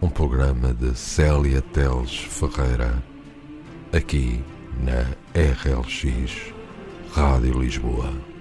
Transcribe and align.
um 0.00 0.08
programa 0.08 0.72
de 0.74 0.94
Célia 0.96 1.62
Teles 1.62 2.16
Ferreira, 2.16 3.02
aqui 3.92 4.44
na 4.80 5.02
RLX 5.34 6.52
Rádio 7.12 7.60
Lisboa. 7.60 8.35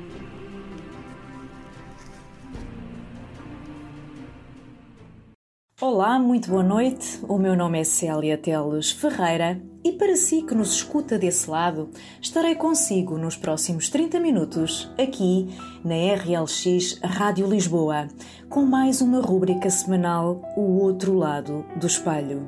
Olá, 5.95 6.19
muito 6.19 6.49
boa 6.49 6.61
noite. 6.61 7.21
O 7.25 7.37
meu 7.37 7.55
nome 7.55 7.79
é 7.79 7.85
Célia 7.85 8.37
Teles 8.37 8.91
Ferreira 8.91 9.61
e 9.81 9.93
para 9.93 10.17
si 10.17 10.41
que 10.41 10.53
nos 10.53 10.73
escuta 10.73 11.17
desse 11.17 11.49
lado, 11.49 11.89
estarei 12.21 12.53
consigo 12.53 13.17
nos 13.17 13.37
próximos 13.37 13.87
30 13.87 14.19
minutos 14.19 14.91
aqui 14.99 15.55
na 15.85 15.95
RLX 15.95 16.99
Rádio 17.01 17.47
Lisboa, 17.47 18.09
com 18.49 18.65
mais 18.65 18.99
uma 18.99 19.21
rúbrica 19.21 19.69
semanal 19.69 20.41
O 20.57 20.81
Outro 20.81 21.13
Lado 21.13 21.65
do 21.77 21.87
Espelho. 21.87 22.45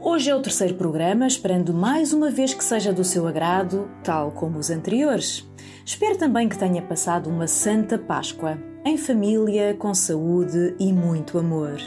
Hoje 0.00 0.28
é 0.28 0.34
o 0.34 0.42
terceiro 0.42 0.74
programa, 0.74 1.28
esperando 1.28 1.72
mais 1.72 2.12
uma 2.12 2.28
vez 2.28 2.52
que 2.52 2.64
seja 2.64 2.92
do 2.92 3.04
seu 3.04 3.28
agrado, 3.28 3.88
tal 4.02 4.32
como 4.32 4.58
os 4.58 4.68
anteriores. 4.68 5.48
Espero 5.86 6.18
também 6.18 6.48
que 6.48 6.58
tenha 6.58 6.82
passado 6.82 7.30
uma 7.30 7.46
Santa 7.46 7.96
Páscoa, 7.96 8.58
em 8.84 8.96
família, 8.96 9.76
com 9.78 9.94
saúde 9.94 10.74
e 10.80 10.92
muito 10.92 11.38
amor. 11.38 11.78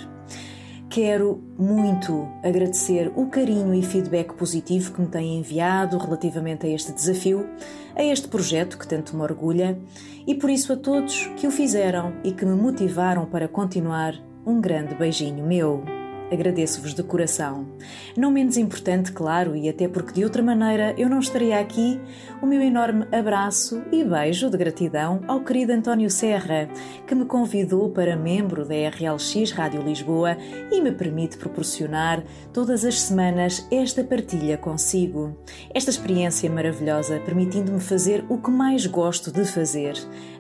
Quero 0.94 1.42
muito 1.58 2.30
agradecer 2.44 3.12
o 3.16 3.26
carinho 3.26 3.74
e 3.74 3.82
feedback 3.82 4.32
positivo 4.36 4.94
que 4.94 5.02
me 5.02 5.08
têm 5.08 5.40
enviado 5.40 5.98
relativamente 5.98 6.68
a 6.68 6.70
este 6.70 6.92
desafio, 6.92 7.50
a 7.96 8.04
este 8.04 8.28
projeto 8.28 8.78
que 8.78 8.88
tanto 8.88 9.16
me 9.16 9.24
orgulha, 9.24 9.76
e 10.28 10.36
por 10.36 10.52
isso 10.52 10.72
a 10.72 10.78
todos 10.78 11.26
que 11.36 11.48
o 11.48 11.52
fizeram 11.52 12.14
e 12.24 12.32
que 12.32 12.46
me 12.46 12.56
motivaram 12.56 13.26
para 13.26 13.48
continuar, 13.48 14.14
um 14.46 14.62
grande 14.62 14.94
beijinho 14.94 15.44
meu. 15.44 16.03
Agradeço-vos 16.32 16.94
de 16.94 17.04
coração. 17.04 17.68
Não 18.18 18.32
menos 18.32 18.58
importante, 18.58 19.12
claro, 19.12 19.56
e 19.56 19.70
até 19.70 19.88
porque 19.88 20.14
de 20.14 20.24
outra 20.24 20.42
maneira 20.42 20.94
eu 20.98 21.08
não 21.08 21.20
estaria 21.20 21.60
aqui, 21.60 22.00
o 22.42 22.46
meu 22.46 22.62
enorme 22.62 23.06
abraço 23.12 23.84
e 23.92 24.04
beijo 24.04 24.50
de 24.50 24.58
gratidão 24.58 25.22
ao 25.28 25.42
querido 25.42 25.74
António 25.74 26.10
Serra, 26.10 26.68
que 27.06 27.14
me 27.14 27.26
convidou 27.26 27.90
para 27.90 28.16
membro 28.16 28.66
da 28.66 28.74
RLX 28.74 29.52
Rádio 29.52 29.84
Lisboa 29.84 30.36
e 30.72 30.82
me 30.82 30.92
permite 30.92 31.38
proporcionar 31.38 32.24
todas 32.52 32.84
as 32.84 33.00
semanas 33.02 33.68
esta 33.70 34.04
partilha 34.04 34.58
consigo. 34.58 35.38
Esta 35.74 35.92
experiência 35.92 36.50
maravilhosa 36.50 37.20
permitindo-me 37.20 37.80
fazer 37.80 38.26
o 38.28 38.38
que 38.38 38.50
mais 38.50 38.86
gosto 38.86 39.32
de 39.32 39.46
fazer: 39.46 39.94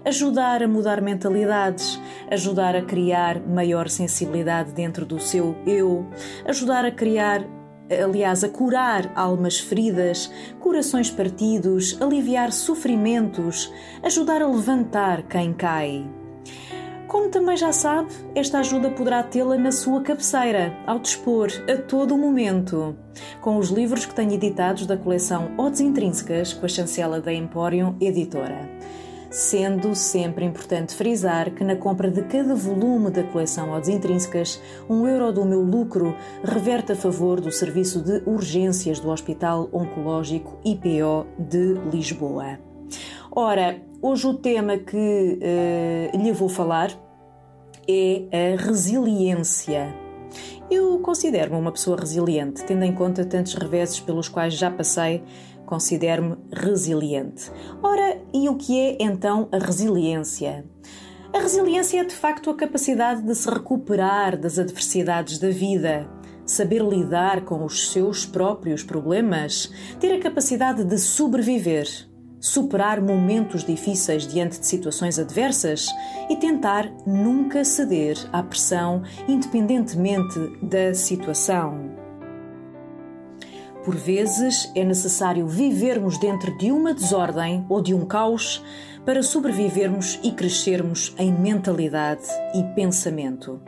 ajudar 0.03 0.63
a 0.63 0.67
mudar 0.67 1.01
mentalidades, 1.01 1.99
ajudar 2.31 2.75
a 2.75 2.81
criar 2.81 3.39
maior 3.39 3.89
sensibilidade 3.89 4.71
dentro 4.71 5.05
do 5.05 5.19
seu 5.19 5.55
eu 5.67 5.82
eu, 5.83 6.05
ajudar 6.45 6.85
a 6.85 6.91
criar 6.91 7.45
aliás, 8.01 8.43
a 8.43 8.49
curar 8.49 9.11
almas 9.13 9.59
feridas, 9.59 10.31
corações 10.59 11.11
partidos, 11.11 12.01
aliviar 12.01 12.51
sofrimentos, 12.51 13.71
ajudar 14.01 14.41
a 14.41 14.47
levantar 14.47 15.23
quem 15.23 15.53
cai. 15.53 16.07
Como 17.07 17.29
também 17.29 17.55
já 17.55 17.71
sabe, 17.71 18.11
esta 18.33 18.59
ajuda 18.59 18.89
poderá 18.89 19.21
tê-la 19.21 19.55
na 19.57 19.71
sua 19.71 20.01
cabeceira, 20.01 20.75
ao 20.87 20.97
dispor, 20.97 21.49
a 21.71 21.77
todo 21.77 22.17
momento, 22.17 22.97
com 23.39 23.57
os 23.57 23.69
livros 23.69 24.05
que 24.05 24.15
tenho 24.15 24.33
editados 24.33 24.87
da 24.87 24.97
coleção 24.97 25.51
Odes 25.57 25.81
Intrínsecas 25.81 26.53
com 26.53 26.65
a 26.65 26.69
chancela 26.69 27.21
da 27.21 27.31
Emporium 27.31 27.95
Editora 28.01 28.67
sendo 29.33 29.95
sempre 29.95 30.45
importante 30.45 30.93
frisar 30.93 31.49
que 31.49 31.63
na 31.63 31.75
compra 31.75 32.11
de 32.11 32.21
cada 32.21 32.53
volume 32.53 33.09
da 33.09 33.23
coleção 33.23 33.71
Odes 33.71 33.89
Intrínsecas, 33.89 34.61
um 34.87 35.07
euro 35.07 35.33
do 35.33 35.43
meu 35.43 35.59
lucro 35.59 36.15
reverte 36.43 36.91
a 36.91 36.95
favor 36.95 37.41
do 37.41 37.51
Serviço 37.51 37.99
de 37.99 38.21
Urgências 38.27 38.99
do 38.99 39.09
Hospital 39.09 39.69
Oncológico 39.73 40.59
IPO 40.63 41.25
de 41.39 41.73
Lisboa. 41.91 42.59
Ora, 43.31 43.81
hoje 43.99 44.27
o 44.27 44.35
tema 44.35 44.77
que 44.77 45.39
uh, 45.41 46.15
lhe 46.15 46.31
vou 46.31 46.47
falar 46.47 46.91
é 47.89 48.27
a 48.31 48.63
resiliência. 48.63 49.95
Eu 50.69 50.99
considero-me 50.99 51.57
uma 51.57 51.71
pessoa 51.71 51.97
resiliente, 51.99 52.63
tendo 52.63 52.83
em 52.83 52.93
conta 52.93 53.25
tantos 53.25 53.55
reveses 53.55 53.99
pelos 53.99 54.29
quais 54.29 54.53
já 54.53 54.69
passei 54.69 55.23
Considero-me 55.73 56.37
resiliente. 56.51 57.51
Ora, 57.81 58.21
e 58.31 58.47
o 58.47 58.53
que 58.53 58.79
é 58.79 58.97
então 58.99 59.49
a 59.51 59.57
resiliência? 59.57 60.63
A 61.33 61.39
resiliência 61.39 62.01
é 62.01 62.03
de 62.03 62.13
facto 62.13 62.51
a 62.51 62.55
capacidade 62.55 63.23
de 63.23 63.33
se 63.33 63.49
recuperar 63.49 64.39
das 64.39 64.59
adversidades 64.59 65.39
da 65.39 65.49
vida, 65.49 66.07
saber 66.45 66.83
lidar 66.83 67.43
com 67.43 67.65
os 67.65 67.89
seus 67.91 68.23
próprios 68.23 68.83
problemas, 68.83 69.71
ter 69.99 70.13
a 70.13 70.19
capacidade 70.19 70.83
de 70.83 70.99
sobreviver, 70.99 71.87
superar 72.39 73.01
momentos 73.01 73.63
difíceis 73.63 74.27
diante 74.27 74.59
de 74.59 74.67
situações 74.67 75.17
adversas 75.17 75.87
e 76.29 76.35
tentar 76.35 76.87
nunca 77.03 77.65
ceder 77.65 78.15
à 78.31 78.43
pressão, 78.43 79.01
independentemente 79.27 80.37
da 80.61 80.93
situação. 80.93 82.02
Por 83.83 83.95
vezes 83.95 84.71
é 84.73 84.83
necessário 84.83 85.45
vivermos 85.45 86.17
dentro 86.17 86.57
de 86.57 86.71
uma 86.71 86.93
desordem 86.93 87.65
ou 87.67 87.81
de 87.81 87.93
um 87.93 88.05
caos 88.05 88.63
para 89.05 89.21
sobrevivermos 89.21 90.19
e 90.23 90.31
crescermos 90.31 91.13
em 91.19 91.33
mentalidade 91.33 92.23
e 92.55 92.63
pensamento. 92.75 93.61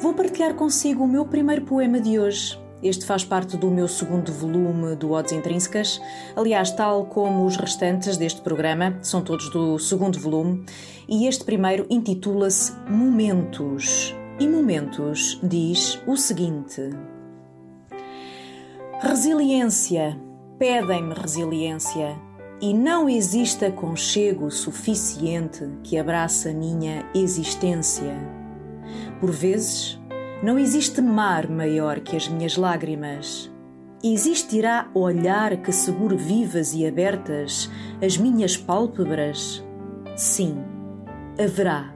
Vou 0.00 0.14
partilhar 0.14 0.54
consigo 0.54 1.02
o 1.02 1.08
meu 1.08 1.26
primeiro 1.26 1.62
poema 1.62 2.00
de 2.00 2.16
hoje. 2.18 2.56
Este 2.80 3.04
faz 3.04 3.24
parte 3.24 3.56
do 3.56 3.68
meu 3.68 3.88
segundo 3.88 4.30
volume 4.32 4.94
do 4.94 5.10
Odes 5.10 5.32
Intrínsecas. 5.32 6.00
Aliás, 6.36 6.70
tal 6.70 7.06
como 7.06 7.44
os 7.44 7.56
restantes 7.56 8.16
deste 8.16 8.42
programa, 8.42 8.98
são 9.02 9.22
todos 9.22 9.50
do 9.50 9.78
segundo 9.80 10.20
volume. 10.20 10.64
E 11.08 11.26
este 11.26 11.44
primeiro 11.44 11.86
intitula-se 11.90 12.72
Momentos. 12.88 14.14
E 14.38 14.46
Momentos 14.46 15.40
diz 15.42 16.00
o 16.06 16.16
seguinte. 16.16 16.90
Resiliência. 18.98 20.18
Pedem-me 20.58 21.12
resiliência. 21.12 22.18
E 22.62 22.72
não 22.72 23.06
existe 23.06 23.66
aconchego 23.66 24.50
suficiente 24.50 25.68
que 25.82 25.98
abraça 25.98 26.48
a 26.48 26.54
minha 26.54 27.04
existência. 27.14 28.16
Por 29.20 29.30
vezes, 29.30 30.00
não 30.42 30.58
existe 30.58 31.02
mar 31.02 31.46
maior 31.46 32.00
que 32.00 32.16
as 32.16 32.26
minhas 32.26 32.56
lágrimas. 32.56 33.52
Existirá 34.02 34.88
olhar 34.94 35.58
que 35.58 35.72
segure 35.72 36.16
vivas 36.16 36.72
e 36.72 36.86
abertas 36.86 37.70
as 38.02 38.16
minhas 38.16 38.56
pálpebras? 38.56 39.62
Sim, 40.16 40.56
haverá, 41.38 41.94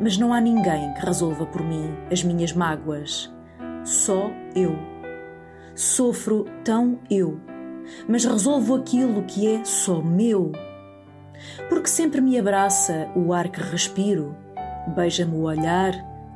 mas 0.00 0.18
não 0.18 0.32
há 0.32 0.40
ninguém 0.40 0.92
que 0.94 1.06
resolva 1.06 1.46
por 1.46 1.62
mim 1.62 1.94
as 2.10 2.24
minhas 2.24 2.52
mágoas. 2.52 3.32
Só 3.84 4.28
eu. 4.56 4.91
Sofro 5.74 6.44
tão 6.62 6.98
eu, 7.10 7.40
mas 8.06 8.26
resolvo 8.26 8.74
aquilo 8.74 9.22
que 9.22 9.46
é 9.46 9.64
só 9.64 10.02
meu. 10.02 10.52
Porque 11.68 11.88
sempre 11.88 12.20
me 12.20 12.38
abraça 12.38 13.10
o 13.16 13.32
ar 13.32 13.48
que 13.48 13.60
respiro, 13.60 14.36
beija-me 14.94 15.34
o 15.34 15.44
olhar 15.44 15.92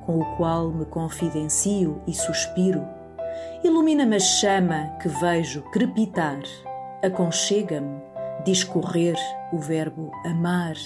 com 0.06 0.21
o 0.21 0.37
qual 0.37 0.71
me 0.71 0.87
confidencio 0.87 2.00
e 2.06 2.15
suspiro, 2.15 2.83
ilumina-me 3.62 4.17
a 4.17 4.21
chama 4.21 4.97
que 5.03 5.09
vejo 5.09 5.61
crepitar, 5.71 6.41
aconchega-me, 7.05 8.00
discorrer 8.43 9.17
o 9.53 9.59
verbo 9.59 10.11
amar. 10.25 10.77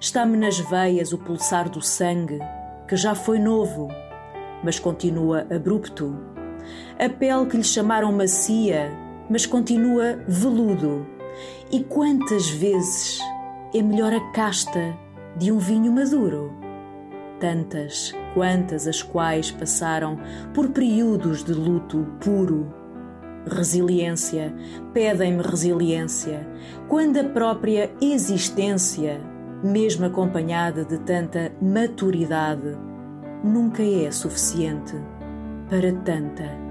Está-me 0.00 0.36
nas 0.36 0.58
veias 0.58 1.12
o 1.12 1.18
pulsar 1.18 1.68
do 1.68 1.80
sangue, 1.80 2.40
que 2.88 2.96
já 2.96 3.14
foi 3.14 3.38
novo, 3.38 3.88
mas 4.64 4.80
continua 4.80 5.46
abrupto 5.54 6.31
a 7.02 7.08
pele 7.08 7.46
que 7.46 7.56
lhe 7.56 7.64
chamaram 7.64 8.12
macia, 8.12 8.96
mas 9.28 9.44
continua 9.44 10.20
veludo. 10.28 11.04
E 11.72 11.82
quantas 11.82 12.48
vezes 12.48 13.18
é 13.74 13.82
melhor 13.82 14.12
a 14.12 14.20
casta 14.30 14.96
de 15.36 15.50
um 15.50 15.58
vinho 15.58 15.90
maduro? 15.90 16.52
Tantas 17.40 18.14
quantas 18.34 18.86
as 18.86 19.02
quais 19.02 19.50
passaram 19.50 20.16
por 20.54 20.68
períodos 20.68 21.42
de 21.42 21.52
luto 21.52 22.06
puro. 22.20 22.72
Resiliência, 23.50 24.54
pedem-me 24.94 25.42
resiliência, 25.42 26.46
quando 26.86 27.18
a 27.18 27.24
própria 27.24 27.90
existência, 28.00 29.20
mesmo 29.60 30.06
acompanhada 30.06 30.84
de 30.84 30.98
tanta 30.98 31.50
maturidade, 31.60 32.78
nunca 33.42 33.82
é 33.82 34.08
suficiente 34.12 34.94
para 35.68 35.92
tanta 36.04 36.61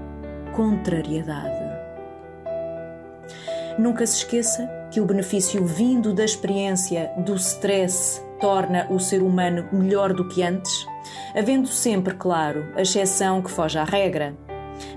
contrariedade. 0.52 1.72
Nunca 3.78 4.06
se 4.06 4.18
esqueça 4.18 4.68
que 4.90 5.00
o 5.00 5.06
benefício 5.06 5.64
vindo 5.64 6.12
da 6.12 6.24
experiência 6.24 7.10
do 7.18 7.34
stress 7.36 8.22
torna 8.40 8.86
o 8.90 8.98
ser 8.98 9.22
humano 9.22 9.66
melhor 9.72 10.12
do 10.12 10.28
que 10.28 10.42
antes, 10.42 10.86
havendo 11.34 11.68
sempre, 11.68 12.14
claro, 12.14 12.72
a 12.76 12.82
exceção 12.82 13.40
que 13.40 13.50
foge 13.50 13.78
à 13.78 13.84
regra. 13.84 14.36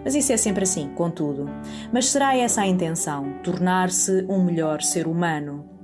Mas 0.04 0.16
isso 0.16 0.34
é 0.34 0.38
sempre 0.38 0.64
assim, 0.64 0.90
contudo. 0.90 1.50
Mas 1.92 2.08
será 2.08 2.36
essa 2.36 2.62
a 2.62 2.68
intenção? 2.68 3.34
Tornar-se 3.44 4.26
um 4.28 4.44
melhor 4.44 4.82
ser 4.82 5.08
humano? 5.08 5.75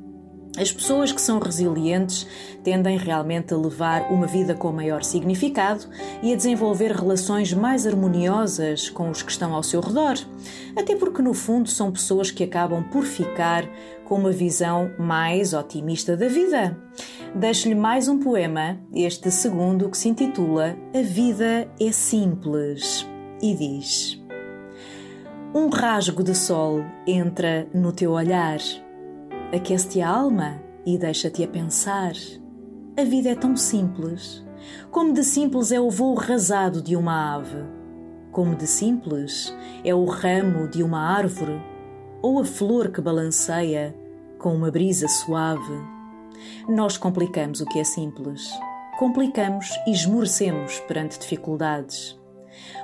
As 0.58 0.72
pessoas 0.72 1.14
que 1.14 1.22
são 1.22 1.40
resilientes 1.40 2.28
tendem 2.62 2.98
realmente 2.98 3.54
a 3.54 3.58
levar 3.58 4.12
uma 4.12 4.28
vida 4.28 4.54
com 4.54 4.72
maior 4.72 5.02
significado 5.02 5.86
e 6.22 6.34
a 6.34 6.36
desenvolver 6.36 6.92
relações 6.92 7.54
mais 7.54 7.88
harmoniosas 7.88 8.90
com 8.90 9.10
os 9.10 9.24
que 9.24 9.32
estão 9.32 9.56
ao 9.56 9.64
seu 9.64 9.80
redor, 9.80 10.16
até 10.76 10.96
porque, 10.96 11.22
no 11.22 11.34
fundo, 11.34 11.70
são 11.70 11.92
pessoas 11.92 12.32
que 12.32 12.44
acabam 12.44 12.84
por 12.84 13.06
ficar 13.06 13.66
com 14.04 14.16
uma 14.16 14.32
visão 14.32 14.92
mais 15.00 15.54
otimista 15.54 16.18
da 16.18 16.28
vida. 16.28 16.78
Deixo-lhe 17.34 17.76
mais 17.76 18.10
um 18.10 18.20
poema, 18.20 18.78
este 18.94 19.32
segundo, 19.32 19.90
que 19.90 19.98
se 19.98 20.10
intitula 20.10 20.76
A 20.94 21.02
Vida 21.02 21.70
é 21.80 21.92
Simples, 21.94 23.08
e 23.42 23.56
diz: 23.56 24.22
Um 25.56 25.70
rasgo 25.70 26.24
de 26.24 26.36
sol 26.36 26.84
entra 27.08 27.70
no 27.74 27.94
teu 27.94 28.12
olhar 28.12 28.60
aquece-te 29.54 30.02
a 30.02 30.10
alma 30.10 30.62
e 30.86 30.98
deixa-te 30.98 31.44
a 31.44 31.48
pensar. 31.48 32.14
A 32.98 33.04
vida 33.04 33.30
é 33.30 33.36
tão 33.36 33.56
simples. 33.56 34.44
Como 34.90 35.14
de 35.14 35.24
simples 35.24 35.72
é 35.72 35.80
o 35.80 35.90
voo 35.90 36.14
rasado 36.14 36.82
de 36.82 36.96
uma 36.96 37.36
ave. 37.36 37.64
Como 38.32 38.56
de 38.56 38.66
simples 38.66 39.54
é 39.84 39.94
o 39.94 40.06
ramo 40.06 40.68
de 40.68 40.82
uma 40.82 41.00
árvore 41.00 41.62
ou 42.22 42.40
a 42.40 42.46
flor 42.46 42.90
que 42.90 43.02
balanceia 43.02 43.96
com 44.38 44.56
uma 44.56 44.72
brisa 44.72 45.08
suave. 45.08 45.74
Nós 46.68 46.98
complicamos 46.98 47.60
o 47.60 47.66
que 47.66 47.80
é 47.80 47.84
simples. 47.84 48.50
Complicamos 48.98 49.68
e 49.88 49.92
esmorecemos 49.92 50.80
perante 50.82 51.20
dificuldades. 51.20 52.20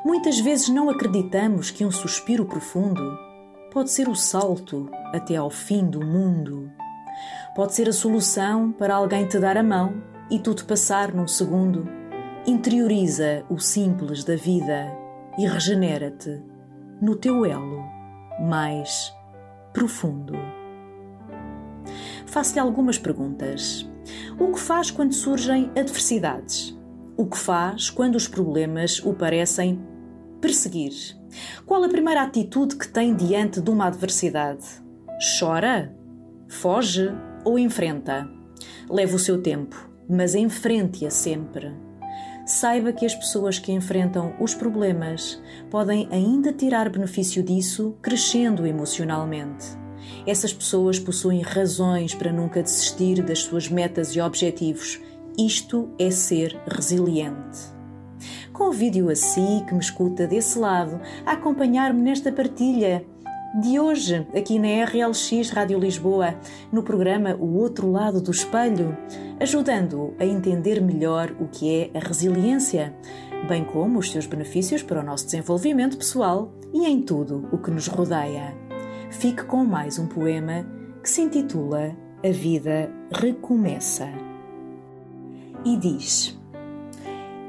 Muitas 0.03 0.39
vezes 0.39 0.69
não 0.69 0.89
acreditamos 0.89 1.71
que 1.71 1.85
um 1.85 1.91
suspiro 1.91 2.45
profundo 2.45 3.26
pode 3.77 3.91
ser 3.91 4.09
o 4.09 4.15
salto 4.15 4.89
até 5.13 5.35
ao 5.35 5.51
fim 5.51 5.85
do 5.85 6.03
mundo. 6.03 6.71
Pode 7.55 7.75
ser 7.75 7.87
a 7.87 7.93
solução 7.93 8.71
para 8.71 8.95
alguém 8.95 9.27
te 9.27 9.37
dar 9.37 9.55
a 9.55 9.61
mão 9.61 10.01
e 10.31 10.39
tudo 10.39 10.65
passar 10.65 11.13
num 11.13 11.27
segundo. 11.27 11.87
Interioriza 12.47 13.45
o 13.47 13.59
simples 13.59 14.23
da 14.23 14.35
vida 14.35 14.91
e 15.37 15.45
regenera-te 15.45 16.41
no 16.99 17.15
teu 17.15 17.45
elo 17.45 17.83
mais 18.39 19.13
profundo. 19.73 20.33
Faço-lhe 22.25 22.59
algumas 22.59 22.97
perguntas. 22.97 23.87
O 24.39 24.53
que 24.53 24.59
faz 24.59 24.89
quando 24.89 25.13
surgem 25.13 25.69
adversidades? 25.77 26.75
O 27.15 27.27
que 27.27 27.37
faz 27.37 27.91
quando 27.91 28.15
os 28.15 28.27
problemas 28.27 28.99
o 29.05 29.13
parecem 29.13 29.79
perseguir? 30.41 31.16
Qual 31.65 31.83
a 31.83 31.89
primeira 31.89 32.21
atitude 32.21 32.75
que 32.75 32.87
tem 32.87 33.15
diante 33.15 33.61
de 33.61 33.69
uma 33.69 33.87
adversidade? 33.87 34.65
Chora? 35.39 35.95
Foge 36.47 37.11
ou 37.43 37.57
enfrenta? 37.57 38.29
Leve 38.89 39.15
o 39.15 39.19
seu 39.19 39.41
tempo, 39.41 39.89
mas 40.09 40.35
enfrente-a 40.35 41.09
sempre. 41.09 41.73
Saiba 42.45 42.93
que 42.93 43.05
as 43.05 43.13
pessoas 43.13 43.59
que 43.59 43.73
enfrentam 43.73 44.33
os 44.39 44.53
problemas 44.53 45.41
podem 45.69 46.07
ainda 46.11 46.53
tirar 46.53 46.89
benefício 46.89 47.43
disso 47.43 47.97
crescendo 48.01 48.65
emocionalmente. 48.65 49.65
Essas 50.25 50.53
pessoas 50.53 50.97
possuem 50.97 51.41
razões 51.41 52.15
para 52.15 52.31
nunca 52.31 52.63
desistir 52.63 53.21
das 53.21 53.39
suas 53.39 53.67
metas 53.67 54.15
e 54.15 54.21
objetivos. 54.21 55.01
Isto 55.37 55.89
é 55.99 56.09
ser 56.09 56.57
resiliente. 56.65 57.76
Convido-o 58.57 59.11
a 59.11 59.15
si, 59.15 59.63
que 59.67 59.73
me 59.75 59.79
escuta 59.79 60.25
desse 60.25 60.57
lado, 60.57 60.99
a 61.23 61.33
acompanhar-me 61.33 62.01
nesta 62.01 62.31
partilha 62.31 63.05
de 63.61 63.79
hoje, 63.79 64.27
aqui 64.35 64.57
na 64.57 64.83
RLX 64.83 65.51
Rádio 65.51 65.77
Lisboa, 65.77 66.33
no 66.71 66.81
programa 66.81 67.35
O 67.35 67.55
Outro 67.59 67.91
Lado 67.91 68.19
do 68.19 68.31
Espelho, 68.31 68.97
ajudando-o 69.39 70.15
a 70.19 70.25
entender 70.25 70.81
melhor 70.81 71.35
o 71.39 71.47
que 71.47 71.91
é 71.93 71.97
a 71.97 71.99
resiliência, 71.99 72.95
bem 73.47 73.63
como 73.63 73.99
os 73.99 74.11
seus 74.11 74.25
benefícios 74.25 74.81
para 74.81 75.01
o 75.01 75.05
nosso 75.05 75.25
desenvolvimento 75.25 75.95
pessoal 75.95 76.51
e 76.73 76.83
em 76.87 76.99
tudo 77.03 77.47
o 77.51 77.59
que 77.59 77.69
nos 77.69 77.87
rodeia. 77.87 78.55
Fique 79.11 79.43
com 79.43 79.63
mais 79.65 79.99
um 79.99 80.07
poema 80.07 80.65
que 81.03 81.09
se 81.11 81.21
intitula 81.21 81.95
A 82.25 82.31
Vida 82.31 82.91
Recomeça. 83.11 84.07
E 85.63 85.77
diz 85.77 86.36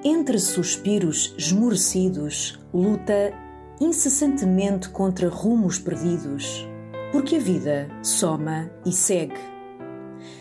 entre 0.05 0.39
suspiros 0.39 1.35
esmorecidos, 1.37 2.59
luta 2.73 3.33
incessantemente 3.81 4.89
contra 4.89 5.29
rumos 5.29 5.79
perdidos, 5.79 6.69
porque 7.13 7.37
a 7.37 7.41
vida 7.41 7.89
soma 8.03 8.71
e 8.85 8.93
segue. 8.93 9.41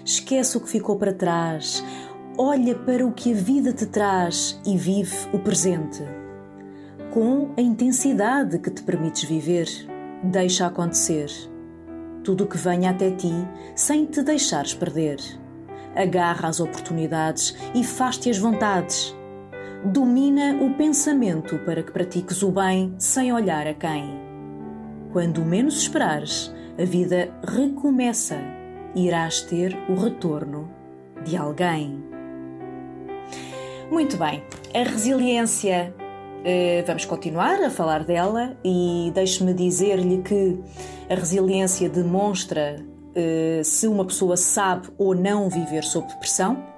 Esquece 0.04 0.58
o 0.58 0.62
que 0.62 0.70
ficou 0.70 0.98
para 0.98 1.14
trás, 1.14 1.84
olha 2.38 2.76
para 2.76 3.06
o 3.06 3.12
que 3.12 3.32
a 3.32 3.36
vida 3.36 3.74
te 3.74 3.86
traz 3.86 4.60
e 4.66 4.78
vive 4.78 5.16
o 5.34 5.40
presente. 5.40 6.04
Com 7.12 7.52
a 7.58 7.62
intensidade 7.62 8.60
que 8.60 8.70
te 8.70 8.84
permites 8.84 9.24
viver, 9.24 9.68
deixa 10.24 10.68
acontecer. 10.68 11.32
Tudo 12.24 12.44
o 12.44 12.48
que 12.48 12.58
venha 12.58 12.92
até 12.92 13.12
ti 13.12 13.34
sem 13.76 14.06
te 14.06 14.22
deixares 14.22 14.74
perder. 14.74 15.18
Agarra 15.96 16.50
as 16.50 16.60
oportunidades 16.60 17.56
e 17.74 17.84
faz-te 17.84 18.30
as 18.30 18.38
vontades 18.38 19.17
domina 19.86 20.58
o 20.62 20.74
pensamento 20.74 21.58
para 21.60 21.84
que 21.84 21.92
pratiques 21.92 22.42
o 22.42 22.52
bem 22.52 22.94
sem 22.98 23.32
olhar 23.32 23.68
a 23.68 23.74
quem. 23.74 24.20
Quando 25.12 25.46
menos 25.46 25.78
esperares, 25.78 26.54
a 26.80 26.84
vida 26.84 27.30
recomeça 27.44 28.38
e 28.96 29.08
irás 29.08 29.42
ter 29.42 29.78
o 29.90 29.96
retorno 29.96 30.70
de 31.24 31.38
alguém. 31.38 32.04
Muito 33.92 34.18
bem, 34.18 34.44
a 34.74 34.84
resiliência, 34.84 35.94
eh, 36.44 36.84
vamos 36.86 37.06
continuar 37.06 37.62
a 37.64 37.70
falar 37.70 38.04
dela 38.04 38.58
e 38.64 39.12
deixe-me 39.14 39.54
dizer-lhe 39.54 40.22
que 40.22 40.60
a 41.10 41.16
resiliência 41.16 41.88
demonstra 41.88 42.84
eh, 43.16 43.62
se 43.64 43.88
uma 43.88 44.06
pessoa 44.06 44.36
sabe 44.36 44.90
ou 44.98 45.16
não 45.16 45.50
viver 45.50 45.84
sob 45.84 46.08
pressão 46.20 46.77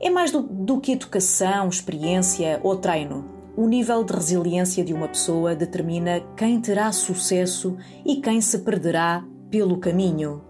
é 0.00 0.10
mais 0.10 0.30
do, 0.30 0.42
do 0.42 0.80
que 0.80 0.92
educação, 0.92 1.68
experiência 1.68 2.60
ou 2.62 2.76
treino. 2.76 3.36
O 3.56 3.66
nível 3.66 4.04
de 4.04 4.12
resiliência 4.12 4.84
de 4.84 4.94
uma 4.94 5.08
pessoa 5.08 5.56
determina 5.56 6.20
quem 6.36 6.60
terá 6.60 6.92
sucesso 6.92 7.76
e 8.06 8.20
quem 8.20 8.40
se 8.40 8.60
perderá 8.60 9.24
pelo 9.50 9.78
caminho. 9.78 10.42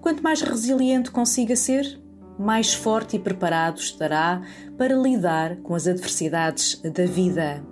Quanto 0.00 0.22
mais 0.22 0.42
resiliente 0.42 1.10
consiga 1.10 1.54
ser, 1.54 2.00
mais 2.38 2.74
forte 2.74 3.16
e 3.16 3.20
preparado 3.20 3.78
estará 3.78 4.42
para 4.76 4.96
lidar 4.96 5.56
com 5.58 5.74
as 5.74 5.86
adversidades 5.86 6.80
da 6.82 7.04
vida. 7.04 7.64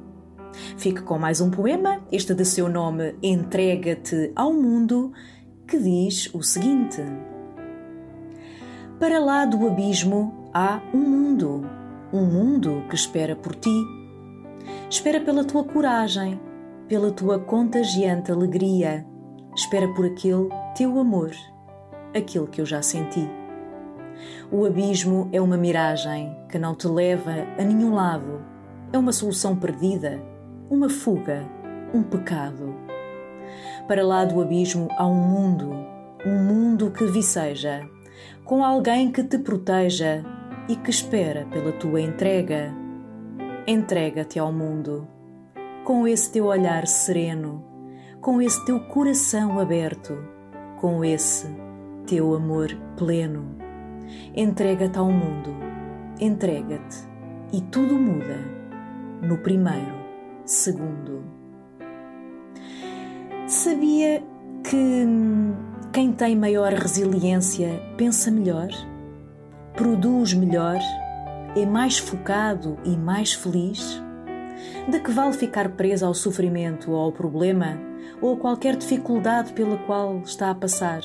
Fique 0.77 1.03
com 1.03 1.19
mais 1.19 1.41
um 1.41 1.51
poema, 1.51 2.05
este 2.13 2.35
de 2.35 2.45
seu 2.45 2.69
nome 2.69 3.17
Entrega-te 3.23 4.33
ao 4.37 4.53
Mundo, 4.53 5.13
que 5.67 5.79
diz 5.79 6.33
o 6.33 6.43
seguinte: 6.43 7.03
Para 8.99 9.19
lá 9.19 9.45
do 9.45 9.67
abismo 9.67 10.40
há 10.53 10.81
um 10.93 10.99
mundo, 10.99 11.65
um 12.13 12.25
mundo 12.25 12.85
que 12.89 12.95
espera 12.95 13.37
por 13.37 13.55
ti. 13.55 13.85
Espera 14.89 15.21
pela 15.21 15.45
tua 15.45 15.65
coragem, 15.65 16.41
pela 16.89 17.11
tua 17.11 17.39
contagiante 17.39 18.33
alegria. 18.33 19.07
Espera 19.55 19.89
por 19.95 20.07
aquele 20.07 20.49
teu 20.77 20.99
amor, 20.99 21.31
aquele 22.15 22.47
que 22.47 22.61
eu 22.61 22.67
já 22.67 22.83
senti. 22.83 23.29
O 24.51 24.65
abismo 24.67 25.29
é 25.33 25.41
uma 25.41 25.57
miragem 25.57 26.37
que 26.49 26.59
não 26.59 26.75
te 26.75 26.87
leva 26.89 27.33
a 27.59 27.63
nenhum 27.63 27.95
lado. 27.95 28.43
É 28.93 28.99
uma 28.99 29.13
solução 29.13 29.57
perdida, 29.57 30.21
uma 30.69 30.89
fuga, 30.89 31.45
um 31.95 32.03
pecado. 32.03 32.75
Para 33.87 34.05
lá 34.05 34.25
do 34.25 34.41
abismo 34.41 34.89
há 34.97 35.07
um 35.07 35.15
mundo, 35.15 35.71
um 36.27 36.37
mundo 36.45 36.91
que 36.91 37.05
viceja, 37.07 37.89
com 38.45 38.65
alguém 38.65 39.11
que 39.11 39.23
te 39.23 39.39
proteja, 39.39 40.25
e 40.71 40.77
que 40.77 40.91
espera 40.91 41.45
pela 41.51 41.73
tua 41.73 42.01
entrega. 42.01 42.73
entrega-te 43.67 44.39
ao 44.39 44.53
mundo. 44.53 45.07
Com 45.85 46.07
esse 46.07 46.31
teu 46.31 46.47
olhar 46.47 46.87
sereno, 46.87 47.65
com 48.21 48.41
esse 48.41 48.65
teu 48.65 48.79
coração 48.79 49.59
aberto, 49.59 50.17
com 50.81 51.05
esse 51.05 51.49
teu 52.07 52.37
amor 52.37 52.69
pleno. 52.97 53.57
Entrega-te 54.33 54.97
ao 54.97 55.11
mundo, 55.11 55.51
entrega-te 56.21 56.99
e 57.53 57.61
tudo 57.63 57.95
muda 57.95 58.39
no 59.21 59.39
primeiro 59.39 59.99
segundo. 60.45 61.25
Sabia 63.49 64.23
que 64.63 64.77
hum, 64.77 65.53
quem 65.93 66.13
tem 66.13 66.37
maior 66.37 66.73
resiliência 66.73 67.83
pensa 67.97 68.31
melhor, 68.31 68.69
produz 69.81 70.35
melhor, 70.35 70.79
é 71.57 71.65
mais 71.65 71.97
focado 71.97 72.77
e 72.85 72.99
mais 72.99 73.33
feliz? 73.33 73.99
De 74.87 75.01
que 75.01 75.11
vale 75.11 75.33
ficar 75.33 75.71
preso 75.71 76.05
ao 76.05 76.13
sofrimento 76.13 76.91
ou 76.91 77.01
ao 77.01 77.11
problema 77.11 77.79
ou 78.21 78.35
a 78.35 78.37
qualquer 78.37 78.77
dificuldade 78.77 79.55
pela 79.55 79.79
qual 79.79 80.19
está 80.19 80.51
a 80.51 80.55
passar? 80.55 81.01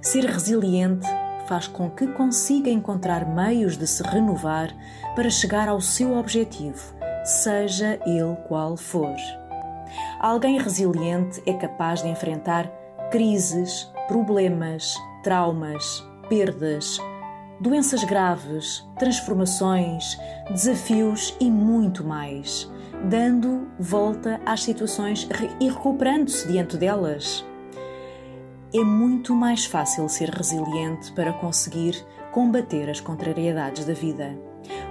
Ser 0.00 0.24
resiliente 0.24 1.06
faz 1.46 1.68
com 1.68 1.90
que 1.90 2.06
consiga 2.06 2.70
encontrar 2.70 3.28
meios 3.28 3.76
de 3.76 3.86
se 3.86 4.02
renovar 4.02 4.74
para 5.14 5.28
chegar 5.28 5.68
ao 5.68 5.78
seu 5.78 6.16
objetivo, 6.16 6.94
seja 7.24 8.00
ele 8.06 8.36
qual 8.48 8.74
for. 8.78 9.16
Alguém 10.18 10.58
resiliente 10.58 11.42
é 11.44 11.52
capaz 11.52 12.02
de 12.02 12.08
enfrentar 12.08 12.70
crises, 13.10 13.92
problemas, 14.08 14.94
traumas, 15.22 16.02
perdas, 16.30 16.98
doenças 17.60 18.04
graves, 18.04 18.86
transformações, 18.98 20.16
desafios 20.50 21.36
e 21.40 21.50
muito 21.50 22.04
mais, 22.04 22.70
dando 23.08 23.68
volta 23.78 24.40
às 24.46 24.62
situações 24.62 25.28
e 25.60 25.68
recuperando-se 25.68 26.46
diante 26.46 26.76
delas. 26.76 27.44
É 28.72 28.80
muito 28.84 29.34
mais 29.34 29.64
fácil 29.64 30.08
ser 30.08 30.28
resiliente 30.28 31.10
para 31.12 31.32
conseguir 31.32 31.94
combater 32.32 32.88
as 32.90 33.00
contrariedades 33.00 33.84
da 33.84 33.94
vida. 33.94 34.38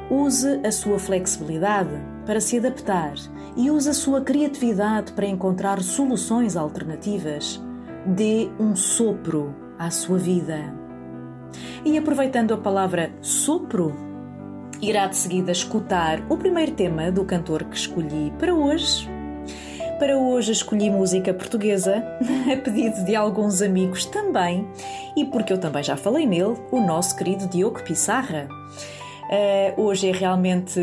Use 0.09 0.59
a 0.65 0.71
sua 0.71 0.97
flexibilidade 0.97 1.91
para 2.25 2.41
se 2.41 2.57
adaptar 2.57 3.13
e 3.55 3.69
use 3.69 3.89
a 3.89 3.93
sua 3.93 4.21
criatividade 4.21 5.13
para 5.13 5.27
encontrar 5.27 5.81
soluções 5.81 6.55
alternativas. 6.55 7.61
Dê 8.05 8.49
um 8.59 8.75
sopro 8.75 9.53
à 9.77 9.91
sua 9.91 10.17
vida. 10.17 10.86
E 11.85 11.97
aproveitando 11.97 12.53
a 12.53 12.57
palavra 12.57 13.11
sopro, 13.21 13.95
irá 14.81 15.07
de 15.07 15.15
seguida 15.15 15.51
escutar 15.51 16.21
o 16.29 16.37
primeiro 16.37 16.73
tema 16.73 17.11
do 17.11 17.23
cantor 17.25 17.63
que 17.63 17.75
escolhi 17.75 18.31
para 18.37 18.53
hoje. 18.53 19.07
Para 19.99 20.17
hoje 20.17 20.51
escolhi 20.51 20.91
música 20.91 21.33
portuguesa, 21.33 22.03
a 22.51 22.57
pedido 22.57 23.03
de 23.03 23.15
alguns 23.15 23.61
amigos 23.61 24.05
também, 24.05 24.67
e 25.15 25.25
porque 25.25 25.51
eu 25.51 25.57
também 25.57 25.81
já 25.81 25.97
falei 25.97 26.27
nele, 26.27 26.55
o 26.71 26.79
nosso 26.79 27.15
querido 27.15 27.47
Diogo 27.47 27.81
Pissarra. 27.83 28.47
Uh, 29.27 29.81
hoje 29.81 30.07
é 30.07 30.13
realmente 30.13 30.79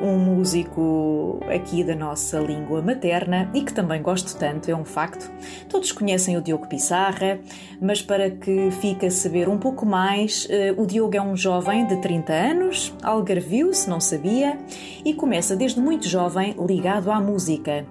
um 0.00 0.16
músico 0.16 1.38
aqui 1.54 1.84
da 1.84 1.94
nossa 1.94 2.38
língua 2.38 2.80
materna 2.80 3.50
e 3.52 3.60
que 3.60 3.74
também 3.74 4.00
gosto 4.00 4.38
tanto, 4.38 4.70
é 4.70 4.74
um 4.74 4.86
facto. 4.86 5.30
Todos 5.68 5.92
conhecem 5.92 6.34
o 6.38 6.40
Diogo 6.40 6.66
Pissarra, 6.66 7.38
mas 7.78 8.00
para 8.00 8.30
que 8.30 8.70
fique 8.70 9.04
a 9.04 9.10
saber 9.10 9.50
um 9.50 9.58
pouco 9.58 9.84
mais, 9.84 10.46
uh, 10.46 10.80
o 10.80 10.86
Diogo 10.86 11.14
é 11.14 11.20
um 11.20 11.36
jovem 11.36 11.86
de 11.86 12.00
30 12.00 12.32
anos, 12.32 12.94
algarvio, 13.02 13.74
se 13.74 13.90
não 13.90 14.00
sabia, 14.00 14.58
e 15.04 15.12
começa 15.12 15.54
desde 15.54 15.78
muito 15.78 16.08
jovem 16.08 16.56
ligado 16.66 17.10
à 17.10 17.20
música. 17.20 17.84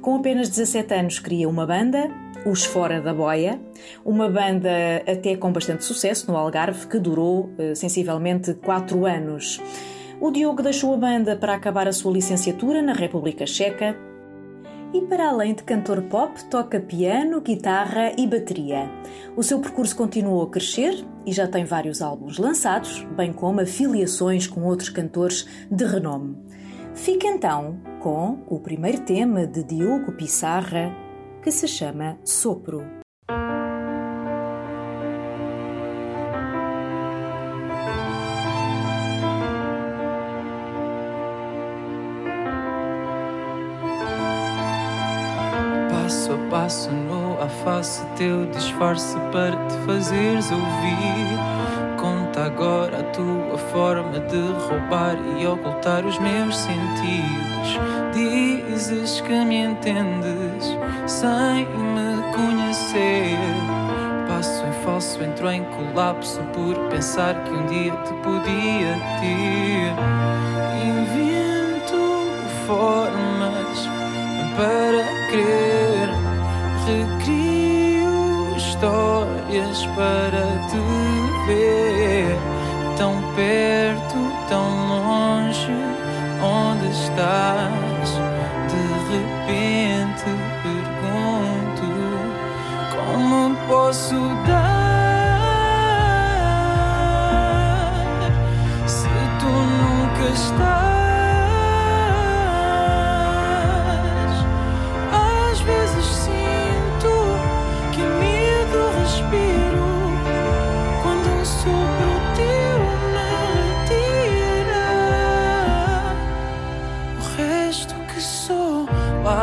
Com 0.00 0.14
apenas 0.14 0.48
17 0.48 0.94
anos 0.94 1.18
cria 1.18 1.48
uma 1.48 1.66
banda, 1.66 2.08
os 2.44 2.64
Fora 2.64 3.00
da 3.00 3.12
Boia, 3.12 3.60
uma 4.04 4.28
banda 4.28 4.70
até 5.06 5.36
com 5.36 5.52
bastante 5.52 5.84
sucesso 5.84 6.30
no 6.30 6.36
Algarve 6.36 6.86
que 6.86 6.98
durou 6.98 7.50
uh, 7.58 7.74
sensivelmente 7.74 8.54
4 8.54 9.06
anos. 9.06 9.60
O 10.20 10.30
Diogo 10.30 10.62
deixou 10.62 10.92
a 10.94 10.96
banda 10.96 11.36
para 11.36 11.54
acabar 11.54 11.88
a 11.88 11.92
sua 11.92 12.12
licenciatura 12.12 12.82
na 12.82 12.92
República 12.92 13.46
Checa 13.46 13.96
e, 14.92 15.00
para 15.02 15.28
além 15.28 15.54
de 15.54 15.62
cantor 15.62 16.02
pop, 16.02 16.42
toca 16.50 16.80
piano, 16.80 17.40
guitarra 17.40 18.12
e 18.18 18.26
bateria. 18.26 18.90
O 19.36 19.42
seu 19.42 19.60
percurso 19.60 19.96
continuou 19.96 20.42
a 20.42 20.50
crescer 20.50 21.04
e 21.24 21.32
já 21.32 21.46
tem 21.46 21.64
vários 21.64 22.02
álbuns 22.02 22.38
lançados, 22.38 23.04
bem 23.16 23.32
como 23.32 23.60
afiliações 23.60 24.46
com 24.46 24.62
outros 24.64 24.88
cantores 24.88 25.46
de 25.70 25.84
renome. 25.84 26.36
Fica 26.94 27.28
então 27.28 27.78
com 28.00 28.40
o 28.48 28.58
primeiro 28.58 29.00
tema 29.00 29.46
de 29.46 29.62
Diogo 29.62 30.12
Pissarra, 30.12 30.94
que 31.42 31.50
se 31.50 31.66
chama 31.66 32.18
Sopro. 32.24 32.84
Passo 45.90 46.32
a 46.32 46.50
passo 46.50 46.90
no 46.90 47.40
a 47.40 47.48
face 47.48 48.04
teu 48.16 48.46
disfarce 48.46 49.16
para 49.32 49.56
te 49.68 49.76
fazeres 49.86 50.50
ouvir. 50.50 51.60
Conta 51.98 52.44
agora 52.46 53.00
a 53.00 53.02
tua 53.04 53.58
forma 53.72 54.18
de 54.20 54.40
roubar 54.68 55.16
e 55.38 55.46
ocultar 55.46 56.04
os 56.04 56.18
meus 56.18 56.56
sentidos. 56.56 57.78
Dizes 58.12 59.20
que 59.20 59.44
me 59.44 59.56
entendes 59.56 60.76
sem 61.10 61.66
me 61.66 62.22
conhecer. 62.32 63.36
Passo 64.28 64.64
em 64.64 64.84
falso, 64.84 65.22
entro 65.22 65.50
em 65.50 65.64
colapso 65.64 66.40
por 66.54 66.76
pensar 66.88 67.34
que 67.44 67.50
um 67.50 67.66
dia 67.66 67.92
te 68.04 68.12
podia 68.22 68.94
ter. 69.20 69.92
Invento 70.86 72.26
formas 72.64 73.88
para 74.56 75.04
crer, 75.30 76.08
recrio 76.86 78.56
histórias 78.56 79.84
para 79.96 80.46
te 80.68 80.78
ver. 81.46 82.38
Tão 82.96 83.16
perto, 83.34 84.16
tão 84.48 84.88
longe, 84.88 85.72
onde 86.40 86.88
estás? 86.90 88.10
De 88.68 89.16
repente 89.16 89.89
posso 93.90 94.36
dar 94.46 94.69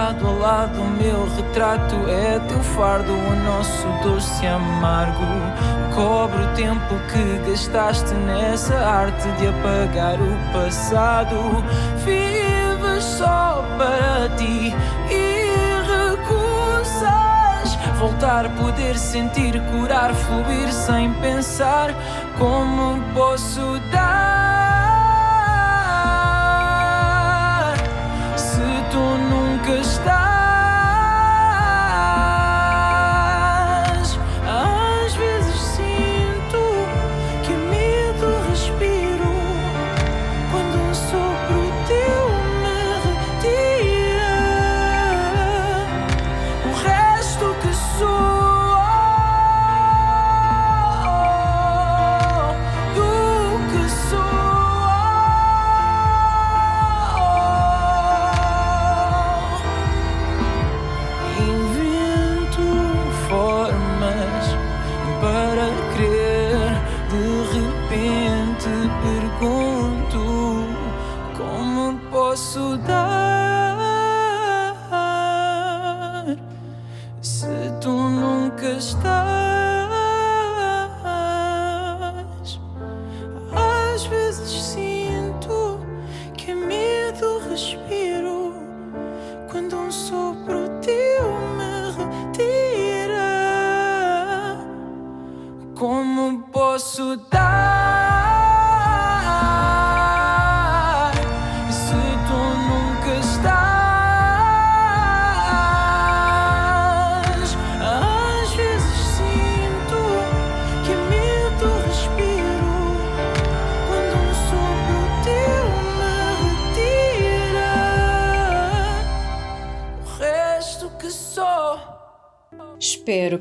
Lado 0.07 0.25
a 0.25 0.31
lado, 0.31 0.81
o 0.81 0.89
meu 0.89 1.27
retrato 1.35 1.93
é 2.07 2.39
teu 2.47 2.63
fardo, 2.63 3.11
o 3.11 3.35
nosso 3.43 3.85
doce 4.01 4.47
amargo. 4.47 5.25
Cobre 5.93 6.43
o 6.45 6.53
tempo 6.55 6.95
que 7.11 7.49
gastaste 7.49 8.13
nessa 8.13 8.73
arte 8.73 9.29
de 9.33 9.47
apagar 9.47 10.15
o 10.21 10.37
passado. 10.53 11.61
Vives 12.05 13.03
só 13.03 13.65
para 13.77 14.29
ti 14.37 14.73
e 15.11 15.43
recusas 16.15 17.75
voltar, 17.99 18.47
poder 18.51 18.97
sentir, 18.97 19.61
curar, 19.71 20.13
fluir 20.13 20.71
sem 20.71 21.11
pensar. 21.15 21.93
Como 22.39 23.01
posso 23.13 23.77
dar 23.91 24.47
se 28.37 28.61
tu 28.89 28.99
nunca 28.99 29.46
estás? 29.75 30.26
Às 30.26 30.26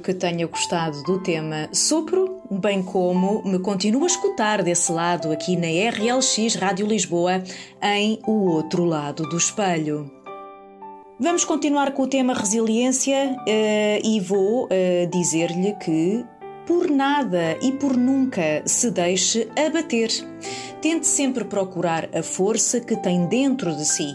que 0.06 0.14
tenha 0.14 0.46
gostado 0.46 1.02
do 1.02 1.18
tema 1.18 1.68
Sopro, 1.72 2.40
bem 2.48 2.80
como 2.80 3.42
me 3.44 3.58
continue 3.58 4.04
a 4.04 4.06
escutar 4.06 4.62
desse 4.62 4.92
lado 4.92 5.32
aqui 5.32 5.56
na 5.56 5.66
RLX 5.66 6.54
Rádio 6.54 6.86
Lisboa, 6.86 7.42
em 7.82 8.20
O 8.24 8.48
Outro 8.52 8.84
Lado 8.84 9.24
do 9.24 9.36
Espelho. 9.36 10.08
Vamos 11.18 11.44
continuar 11.44 11.90
com 11.90 12.04
o 12.04 12.06
tema 12.06 12.34
resiliência 12.34 13.36
uh, 13.36 14.06
e 14.06 14.20
vou 14.20 14.66
uh, 14.66 15.10
dizer-lhe 15.10 15.74
que 15.74 16.24
por 16.68 16.88
nada 16.88 17.58
e 17.60 17.72
por 17.72 17.96
nunca 17.96 18.62
se 18.64 18.92
deixe 18.92 19.48
abater. 19.58 20.10
Tente 20.80 21.08
sempre 21.08 21.44
procurar 21.44 22.08
a 22.16 22.22
força 22.22 22.78
que 22.78 22.94
tem 22.94 23.26
dentro 23.26 23.74
de 23.74 23.84
si. 23.84 24.06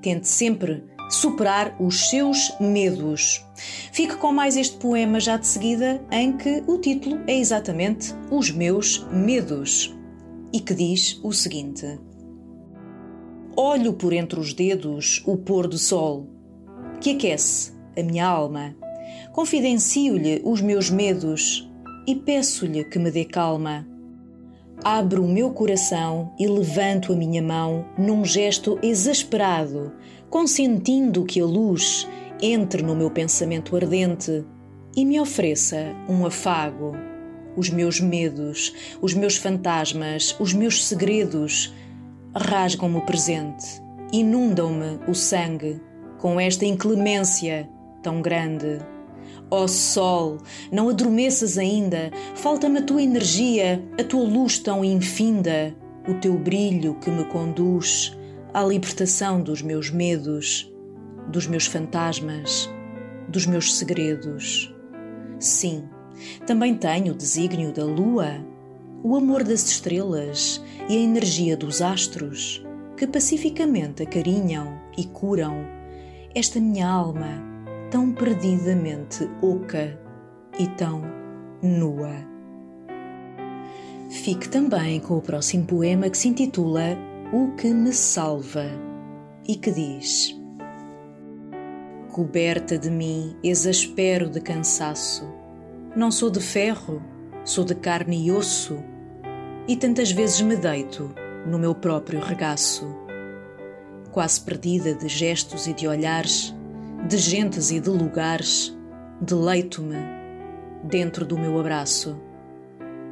Tente 0.00 0.26
sempre 0.26 0.82
superar 1.10 1.76
os 1.80 2.08
seus 2.08 2.52
medos. 2.60 3.44
Fique 3.92 4.16
com 4.16 4.32
mais 4.32 4.56
este 4.56 4.76
poema 4.76 5.20
já 5.20 5.36
de 5.36 5.46
seguida, 5.46 6.02
em 6.10 6.36
que 6.36 6.62
o 6.66 6.78
título 6.78 7.20
é 7.26 7.38
exatamente 7.38 8.14
Os 8.30 8.50
Meus 8.50 9.06
Medos 9.10 9.94
e 10.52 10.60
que 10.60 10.74
diz 10.74 11.20
o 11.22 11.32
seguinte: 11.32 11.98
Olho 13.56 13.92
por 13.92 14.12
entre 14.12 14.38
os 14.38 14.52
dedos 14.52 15.22
o 15.26 15.36
pôr 15.36 15.66
do 15.66 15.78
sol, 15.78 16.28
que 17.00 17.10
aquece 17.10 17.72
a 17.98 18.02
minha 18.02 18.26
alma. 18.26 18.74
Confidencio-lhe 19.32 20.40
os 20.44 20.60
meus 20.60 20.90
medos 20.90 21.68
e 22.06 22.14
peço-lhe 22.14 22.84
que 22.84 22.98
me 22.98 23.10
dê 23.10 23.24
calma. 23.24 23.86
Abro 24.82 25.24
o 25.24 25.28
meu 25.28 25.50
coração 25.50 26.32
e 26.38 26.46
levanto 26.46 27.12
a 27.12 27.16
minha 27.16 27.42
mão 27.42 27.84
num 27.96 28.24
gesto 28.24 28.78
exasperado 28.82 29.92
consentindo 30.34 31.24
que 31.24 31.40
a 31.40 31.46
luz 31.46 32.08
entre 32.42 32.82
no 32.82 32.96
meu 32.96 33.08
pensamento 33.08 33.76
ardente 33.76 34.44
e 34.96 35.04
me 35.04 35.20
ofereça 35.20 35.94
um 36.08 36.26
afago. 36.26 36.90
Os 37.56 37.70
meus 37.70 38.00
medos, 38.00 38.74
os 39.00 39.14
meus 39.14 39.36
fantasmas, 39.36 40.34
os 40.40 40.52
meus 40.52 40.86
segredos 40.86 41.72
rasgam-me 42.34 42.96
o 42.96 43.02
presente, 43.02 43.80
inundam-me 44.12 44.98
o 45.06 45.14
sangue 45.14 45.80
com 46.18 46.40
esta 46.40 46.66
inclemência 46.66 47.68
tão 48.02 48.20
grande. 48.20 48.80
Ó 49.48 49.62
oh 49.62 49.68
Sol, 49.68 50.38
não 50.72 50.88
adormeças 50.88 51.56
ainda, 51.56 52.10
falta-me 52.34 52.80
a 52.80 52.82
tua 52.82 53.04
energia, 53.04 53.80
a 53.96 54.02
tua 54.02 54.24
luz 54.24 54.58
tão 54.58 54.84
infinda, 54.84 55.72
o 56.08 56.14
teu 56.14 56.36
brilho 56.36 56.94
que 56.94 57.08
me 57.08 57.24
conduz 57.26 58.18
à 58.54 58.62
libertação 58.62 59.42
dos 59.42 59.60
meus 59.60 59.90
medos, 59.90 60.72
dos 61.28 61.48
meus 61.48 61.66
fantasmas, 61.66 62.70
dos 63.28 63.46
meus 63.46 63.76
segredos. 63.76 64.72
Sim, 65.40 65.88
também 66.46 66.76
tenho 66.76 67.12
o 67.12 67.16
desígnio 67.16 67.72
da 67.72 67.84
lua, 67.84 68.28
o 69.02 69.16
amor 69.16 69.42
das 69.42 69.68
estrelas 69.68 70.62
e 70.88 70.96
a 70.96 71.00
energia 71.00 71.56
dos 71.56 71.82
astros 71.82 72.64
que 72.96 73.08
pacificamente 73.08 74.04
acarinham 74.04 74.80
e 74.96 75.04
curam 75.04 75.66
esta 76.32 76.60
minha 76.60 76.88
alma 76.88 77.42
tão 77.90 78.12
perdidamente 78.12 79.28
oca 79.42 79.98
e 80.58 80.68
tão 80.68 81.02
nua. 81.60 82.32
Fique 84.10 84.48
também 84.48 85.00
com 85.00 85.18
o 85.18 85.20
próximo 85.20 85.64
poema 85.66 86.08
que 86.08 86.16
se 86.16 86.28
intitula 86.28 86.96
o 87.32 87.52
que 87.56 87.72
me 87.72 87.92
salva 87.92 88.66
e 89.46 89.56
que 89.56 89.70
diz: 89.70 90.38
Coberta 92.12 92.78
de 92.78 92.90
mim, 92.90 93.36
exaspero 93.42 94.28
de 94.28 94.40
cansaço. 94.40 95.26
Não 95.96 96.10
sou 96.10 96.30
de 96.30 96.40
ferro, 96.40 97.02
sou 97.44 97.64
de 97.64 97.74
carne 97.74 98.26
e 98.26 98.32
osso, 98.32 98.82
e 99.66 99.76
tantas 99.76 100.10
vezes 100.10 100.40
me 100.40 100.56
deito 100.56 101.14
no 101.46 101.58
meu 101.58 101.74
próprio 101.74 102.20
regaço. 102.20 102.86
Quase 104.12 104.40
perdida 104.40 104.94
de 104.94 105.08
gestos 105.08 105.66
e 105.66 105.72
de 105.72 105.88
olhares, 105.88 106.54
de 107.08 107.16
gentes 107.16 107.70
e 107.70 107.80
de 107.80 107.90
lugares, 107.90 108.76
deleito-me 109.20 109.96
dentro 110.84 111.24
do 111.24 111.38
meu 111.38 111.58
abraço, 111.58 112.20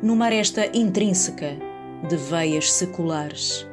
numa 0.02 0.26
aresta 0.26 0.66
intrínseca 0.76 1.56
de 2.08 2.16
veias 2.16 2.72
seculares 2.72 3.66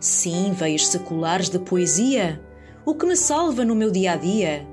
Sim, 0.00 0.52
veias 0.52 0.86
seculares 0.86 1.48
de 1.48 1.58
poesia, 1.58 2.40
o 2.84 2.94
que 2.94 3.06
me 3.06 3.16
salva 3.16 3.64
no 3.64 3.74
meu 3.74 3.90
dia 3.90 4.12
a 4.12 4.16
dia, 4.16 4.66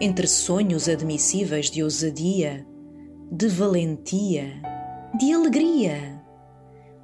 entre 0.00 0.26
sonhos 0.26 0.88
admissíveis 0.88 1.70
de 1.70 1.82
ousadia, 1.82 2.66
de 3.30 3.48
valentia, 3.48 4.60
de 5.18 5.32
alegria. 5.32 6.20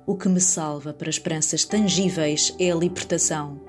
O 0.06 0.16
que 0.16 0.28
me 0.28 0.40
salva 0.40 0.92
para 0.92 1.10
esperanças 1.10 1.64
tangíveis 1.64 2.54
é 2.58 2.70
a 2.70 2.74
libertação. 2.74 3.60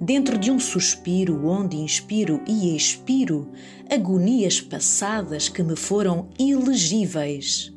Dentro 0.00 0.38
de 0.38 0.50
um 0.50 0.60
suspiro 0.60 1.46
onde 1.46 1.76
inspiro 1.76 2.40
e 2.46 2.76
expiro 2.76 3.50
agonias 3.90 4.60
passadas 4.60 5.48
que 5.48 5.62
me 5.62 5.74
foram 5.74 6.28
ilegíveis. 6.38 7.74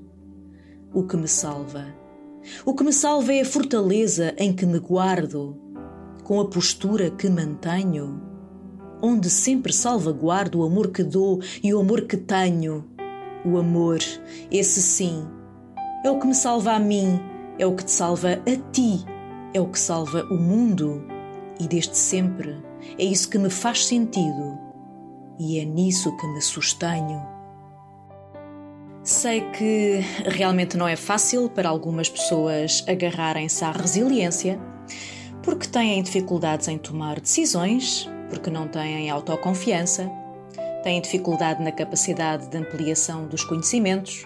O 0.94 1.04
que 1.04 1.18
me 1.18 1.28
salva 1.28 2.05
o 2.66 2.74
que 2.74 2.84
me 2.84 2.94
salva 2.94 3.34
é 3.34 3.42
a 3.42 3.46
fortaleza 3.46 4.34
em 4.38 4.54
que 4.54 4.66
me 4.66 4.80
guardo, 4.80 5.58
com 6.24 6.40
a 6.40 6.48
postura 6.48 7.10
que 7.10 7.30
mantenho, 7.30 8.22
onde 9.02 9.30
sempre 9.30 9.74
salvaguardo 9.74 10.60
o 10.60 10.64
amor 10.64 10.92
que 10.92 11.04
dou 11.04 11.42
e 11.64 11.74
o 11.74 11.80
amor 11.80 12.02
que 12.02 12.18
tenho. 12.18 12.86
O 13.46 13.58
amor, 13.58 14.00
esse 14.52 14.82
sim, 14.82 15.28
é 16.04 16.10
o 16.10 16.20
que 16.20 16.28
me 16.28 16.36
salva 16.36 16.74
a 16.74 16.80
mim, 16.80 17.20
é 17.60 17.66
o 17.66 17.76
que 17.76 17.86
te 17.86 17.92
salva 17.92 18.34
a 18.34 18.72
ti, 18.72 19.06
é 19.54 19.62
o 19.62 19.68
que 19.68 19.80
salva 19.80 20.24
o 20.32 20.36
mundo 20.36 21.04
e 21.60 21.68
desde 21.68 21.96
sempre 21.96 22.56
é 22.98 23.04
isso 23.04 23.30
que 23.30 23.38
me 23.38 23.50
faz 23.50 23.86
sentido 23.86 24.58
e 25.40 25.60
é 25.60 25.66
nisso 25.66 26.16
que 26.18 26.28
me 26.28 26.42
sustenho. 26.42 27.35
Sei 29.06 29.42
que 29.52 30.00
realmente 30.26 30.76
não 30.76 30.88
é 30.88 30.96
fácil 30.96 31.48
para 31.48 31.70
algumas 31.70 32.10
pessoas 32.10 32.84
agarrarem-se 32.88 33.64
à 33.64 33.72
resiliência, 33.72 34.60
porque 35.44 35.68
têm 35.68 36.02
dificuldades 36.02 36.68
em 36.68 36.80
tomar 36.80 37.20
decisões, 37.20 38.10
porque 38.30 38.50
não 38.50 38.68
têm 38.68 39.12
autoconfiança, 39.12 40.12
têm 40.82 41.00
dificuldade 41.00 41.62
na 41.62 41.72
capacidade 41.72 42.48
de 42.48 42.58
ampliação 42.58 43.28
dos 43.28 43.44
conhecimentos, 43.44 44.26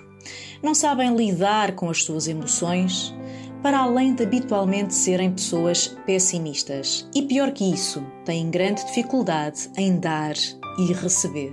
não 0.63 0.73
sabem 0.73 1.13
lidar 1.13 1.73
com 1.75 1.89
as 1.89 2.01
suas 2.01 2.29
emoções, 2.29 3.13
para 3.61 3.79
além 3.79 4.15
de 4.15 4.23
habitualmente 4.23 4.95
serem 4.95 5.33
pessoas 5.33 5.89
pessimistas. 6.05 7.05
E 7.13 7.23
pior 7.23 7.51
que 7.51 7.69
isso, 7.69 8.01
têm 8.23 8.49
grande 8.49 8.85
dificuldade 8.85 9.69
em 9.75 9.99
dar 9.99 10.35
e 10.77 10.93
receber. 10.93 11.51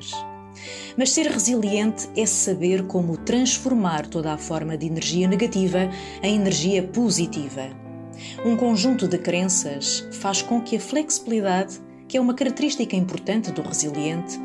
Mas 0.96 1.12
ser 1.12 1.26
resiliente 1.26 2.08
é 2.16 2.26
saber 2.26 2.86
como 2.86 3.16
transformar 3.16 4.06
toda 4.06 4.32
a 4.32 4.38
forma 4.38 4.76
de 4.76 4.86
energia 4.86 5.28
negativa 5.28 5.90
em 6.22 6.36
energia 6.36 6.82
positiva. 6.82 7.68
Um 8.44 8.56
conjunto 8.56 9.06
de 9.06 9.18
crenças 9.18 10.06
faz 10.12 10.42
com 10.42 10.60
que 10.60 10.76
a 10.76 10.80
flexibilidade, 10.80 11.80
que 12.08 12.16
é 12.16 12.20
uma 12.20 12.34
característica 12.34 12.96
importante 12.96 13.52
do 13.52 13.62
resiliente, 13.62 14.38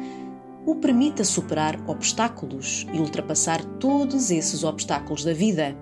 o 0.66 0.76
permita 0.76 1.24
superar 1.24 1.80
obstáculos 1.88 2.86
e 2.94 3.00
ultrapassar 3.00 3.64
todos 3.80 4.30
esses 4.30 4.64
obstáculos 4.64 5.24
da 5.24 5.34
vida. 5.34 5.76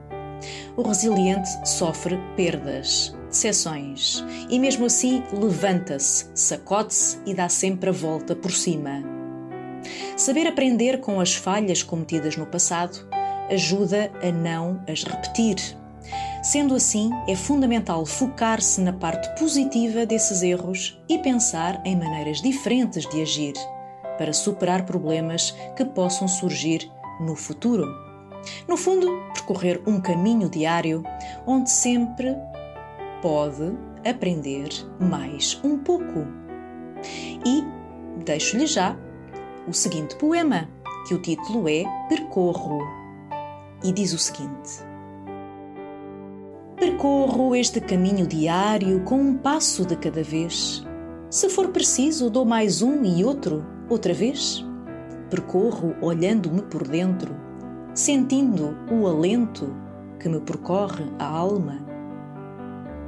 O 0.77 0.81
resiliente 0.83 1.49
sofre 1.67 2.17
perdas, 2.35 3.13
decepções. 3.29 4.23
E 4.49 4.57
mesmo 4.57 4.85
assim, 4.85 5.21
levanta-se, 5.33 6.29
sacode-se 6.33 7.17
e 7.25 7.33
dá 7.33 7.49
sempre 7.49 7.89
a 7.89 7.93
volta 7.93 8.35
por 8.35 8.51
cima. 8.51 9.18
Saber 10.15 10.47
aprender 10.47 10.99
com 10.99 11.19
as 11.19 11.35
falhas 11.35 11.83
cometidas 11.83 12.35
no 12.35 12.45
passado 12.45 13.07
ajuda 13.49 14.11
a 14.21 14.31
não 14.31 14.81
as 14.87 15.03
repetir. 15.03 15.55
Sendo 16.41 16.73
assim, 16.73 17.11
é 17.27 17.35
fundamental 17.35 18.05
focar-se 18.05 18.79
na 18.81 18.93
parte 18.93 19.27
positiva 19.37 20.05
desses 20.05 20.41
erros 20.41 20.99
e 21.09 21.17
pensar 21.17 21.81
em 21.85 21.97
maneiras 21.97 22.41
diferentes 22.41 23.07
de 23.09 23.21
agir 23.21 23.53
para 24.17 24.33
superar 24.33 24.85
problemas 24.85 25.51
que 25.75 25.83
possam 25.83 26.27
surgir 26.27 26.89
no 27.19 27.35
futuro. 27.35 27.85
No 28.67 28.77
fundo, 28.77 29.07
percorrer 29.33 29.81
um 29.85 29.99
caminho 29.99 30.49
diário 30.49 31.03
onde 31.45 31.69
sempre 31.69 32.35
pode 33.21 33.73
aprender 34.09 34.69
mais 34.99 35.59
um 35.63 35.77
pouco. 35.77 36.25
E 37.45 37.63
deixo-lhe 38.23 38.65
já 38.65 38.97
o 39.69 39.73
seguinte 39.73 40.15
poema, 40.15 40.67
que 41.07 41.13
o 41.13 41.21
título 41.21 41.69
é 41.69 41.83
Percorro, 42.09 42.79
e 43.83 43.91
diz 43.91 44.13
o 44.13 44.17
seguinte: 44.17 44.83
Percorro 46.75 47.55
este 47.55 47.79
caminho 47.79 48.25
diário 48.25 49.03
com 49.03 49.21
um 49.21 49.37
passo 49.37 49.85
de 49.85 49.95
cada 49.95 50.23
vez. 50.23 50.83
Se 51.29 51.47
for 51.49 51.67
preciso, 51.69 52.29
dou 52.29 52.43
mais 52.43 52.81
um 52.81 53.05
e 53.05 53.23
outro, 53.23 53.63
outra 53.87 54.13
vez. 54.13 54.65
Percorro 55.29 55.95
olhando-me 56.01 56.63
por 56.63 56.87
dentro, 56.87 57.35
sentindo 57.93 58.75
o 58.91 59.07
alento 59.07 59.75
que 60.19 60.27
me 60.27 60.39
percorre 60.39 61.05
a 61.19 61.25
alma 61.25 61.89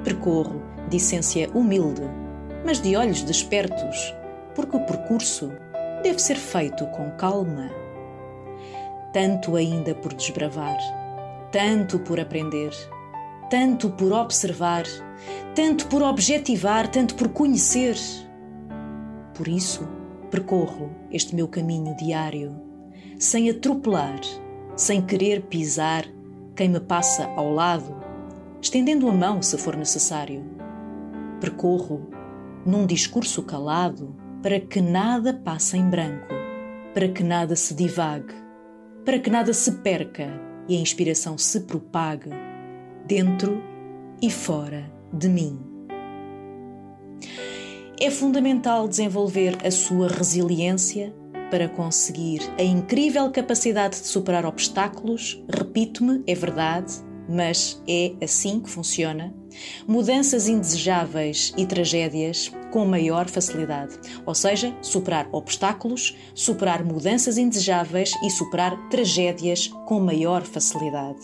Percorro 0.04 0.62
de 0.90 0.98
essência 0.98 1.48
humilde, 1.54 2.02
mas 2.66 2.82
de 2.82 2.96
olhos 2.96 3.22
despertos, 3.22 4.16
porque 4.56 4.76
o 4.76 4.80
percurso 4.80 5.52
deve 6.02 6.20
ser 6.20 6.36
feito 6.36 6.86
com 6.88 7.12
calma. 7.12 7.70
Tanto 9.14 9.56
ainda 9.56 9.94
por 9.96 10.14
desbravar, 10.14 10.78
tanto 11.52 12.00
por 12.00 12.20
aprender, 12.20 12.72
tanto 13.50 13.90
por 13.92 14.12
observar, 14.14 14.84
tanto 15.56 15.88
por 15.88 16.02
objetivar, 16.02 16.88
tanto 16.88 17.16
por 17.16 17.30
conhecer. 17.30 17.96
Por 19.34 19.48
isso, 19.48 19.88
percorro 20.30 20.92
este 21.12 21.36
meu 21.36 21.48
caminho 21.48 21.96
diário, 21.98 22.62
sem 23.20 23.50
atropelar, 23.50 24.20
sem 24.76 25.02
querer 25.02 25.44
pisar 25.44 26.06
quem 26.56 26.70
me 26.70 26.80
passa 26.80 27.26
ao 27.36 27.52
lado 27.52 28.02
estendendo 28.62 29.10
a 29.10 29.14
mão 29.14 29.42
se 29.42 29.58
for 29.58 29.76
necessário. 29.76 30.44
Percorro 31.40 32.08
num 32.64 32.86
discurso 32.86 33.42
calado 33.42 34.16
para 34.42 34.60
que 34.60 34.82
nada 34.82 35.34
passe 35.34 35.78
em 35.78 35.88
branco, 35.90 36.34
para 36.94 37.08
que 37.08 37.24
nada 37.24 37.56
se 37.56 37.76
divague, 37.76 38.34
para 39.06 39.20
que 39.20 39.30
nada 39.30 39.54
se 39.54 39.72
perca 39.84 40.28
e 40.68 40.76
a 40.76 40.80
inspiração 40.80 41.38
se 41.38 41.62
propague 41.62 42.30
dentro 43.06 43.62
e 44.22 44.32
fora 44.32 44.92
de 45.14 45.30
mim. 45.30 45.60
É 48.00 48.10
fundamental 48.10 48.88
desenvolver 48.88 49.58
a 49.64 49.70
sua 49.70 50.08
resiliência 50.08 51.14
para 51.52 51.70
conseguir 51.70 52.40
a 52.58 52.64
incrível 52.64 53.30
capacidade 53.30 54.00
de 54.00 54.08
superar 54.08 54.46
obstáculos, 54.46 55.44
repito-me, 55.48 56.24
é 56.26 56.34
verdade, 56.34 56.94
mas 57.32 57.82
é 57.88 58.14
assim 58.22 58.60
que 58.60 58.70
funciona. 58.70 59.34
Mudanças 59.88 60.48
indesejáveis 60.48 61.54
e 61.58 61.66
tragédias 61.66 62.52
com 62.72 62.86
maior 62.86 63.28
facilidade, 63.28 63.98
ou 64.26 64.34
seja, 64.34 64.74
superar 64.82 65.28
obstáculos, 65.32 66.18
superar 66.34 66.84
mudanças 66.84 67.38
indesejáveis 67.38 68.14
e 68.24 68.30
superar 68.30 68.78
tragédias 68.90 69.68
com 69.86 70.00
maior 70.00 70.44
facilidade. 70.44 71.20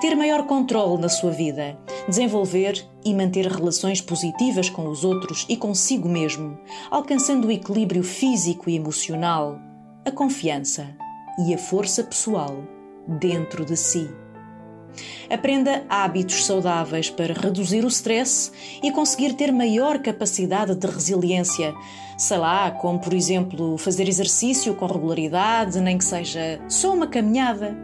Ter 0.00 0.14
maior 0.14 0.46
controle 0.46 1.00
na 1.00 1.08
sua 1.08 1.30
vida, 1.30 1.78
desenvolver 2.06 2.86
e 3.04 3.14
manter 3.14 3.46
relações 3.46 4.00
positivas 4.00 4.68
com 4.68 4.88
os 4.88 5.04
outros 5.04 5.46
e 5.48 5.56
consigo 5.56 6.08
mesmo, 6.08 6.58
alcançando 6.90 7.48
o 7.48 7.52
equilíbrio 7.52 8.02
físico 8.02 8.68
e 8.68 8.76
emocional, 8.76 9.58
a 10.04 10.10
confiança 10.10 10.86
e 11.46 11.54
a 11.54 11.58
força 11.58 12.04
pessoal 12.04 12.62
dentro 13.18 13.64
de 13.64 13.76
si. 13.76 14.08
Aprenda 15.28 15.84
hábitos 15.88 16.44
saudáveis 16.44 17.10
para 17.10 17.34
reduzir 17.34 17.84
o 17.84 17.88
stress 17.88 18.50
e 18.82 18.90
conseguir 18.90 19.34
ter 19.34 19.52
maior 19.52 19.98
capacidade 19.98 20.74
de 20.74 20.86
resiliência. 20.86 21.74
Sei 22.18 22.36
lá, 22.36 22.70
como 22.70 22.98
por 22.98 23.14
exemplo 23.14 23.78
fazer 23.78 24.08
exercício 24.08 24.74
com 24.74 24.86
regularidade, 24.86 25.80
nem 25.80 25.96
que 25.96 26.04
seja 26.04 26.60
só 26.68 26.92
uma 26.94 27.06
caminhada, 27.06 27.76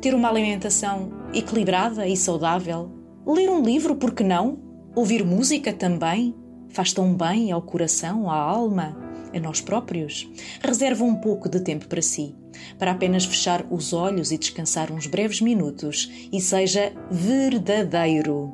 ter 0.00 0.14
uma 0.14 0.28
alimentação 0.28 1.10
equilibrada 1.32 2.06
e 2.06 2.16
saudável, 2.16 2.90
ler 3.26 3.48
um 3.48 3.62
livro, 3.62 3.96
por 3.96 4.12
que 4.12 4.22
não? 4.22 4.58
Ouvir 4.94 5.24
música 5.24 5.72
também 5.72 6.34
faz 6.68 6.92
tão 6.92 7.14
bem 7.14 7.50
ao 7.50 7.62
coração, 7.62 8.30
à 8.30 8.36
alma 8.36 9.07
a 9.34 9.40
nós 9.40 9.60
próprios, 9.60 10.28
reserva 10.62 11.04
um 11.04 11.14
pouco 11.14 11.48
de 11.48 11.60
tempo 11.60 11.86
para 11.86 12.02
si, 12.02 12.34
para 12.78 12.92
apenas 12.92 13.24
fechar 13.24 13.64
os 13.70 13.92
olhos 13.92 14.32
e 14.32 14.38
descansar 14.38 14.92
uns 14.92 15.06
breves 15.06 15.40
minutos 15.40 16.10
e 16.32 16.40
seja 16.40 16.92
verdadeiro. 17.10 18.52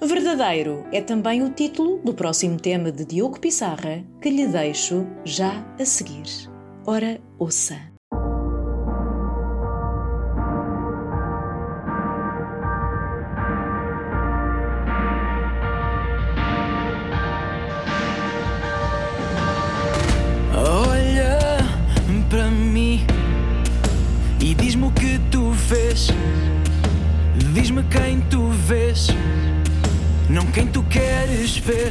Verdadeiro 0.00 0.84
é 0.92 1.00
também 1.00 1.42
o 1.42 1.50
título 1.50 1.98
do 1.98 2.12
próximo 2.12 2.58
tema 2.58 2.90
de 2.90 3.04
Diogo 3.04 3.38
Pissarra, 3.38 4.04
que 4.20 4.30
lhe 4.30 4.46
deixo 4.48 5.06
já 5.24 5.64
a 5.78 5.84
seguir. 5.84 6.24
Ora, 6.84 7.20
ouça. 7.38 7.91
Diz-me 27.54 27.82
quem 27.84 28.20
tu 28.28 28.50
vês, 28.50 29.08
não 30.28 30.44
quem 30.46 30.66
tu 30.66 30.82
queres 30.82 31.56
ver. 31.56 31.90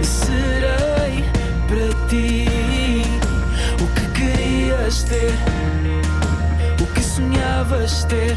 Serei 0.00 1.24
para 1.66 2.08
ti 2.08 2.46
o 3.82 3.86
que 3.94 4.20
querias 4.20 5.02
ter, 5.02 5.32
o 6.80 6.86
que 6.94 7.02
sonhavas 7.02 8.04
ter. 8.04 8.36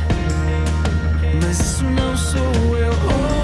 Mas 1.40 1.60
isso 1.60 1.84
não 1.84 2.18
sou 2.18 2.78
eu. 2.78 2.94
Ontem 2.94 3.42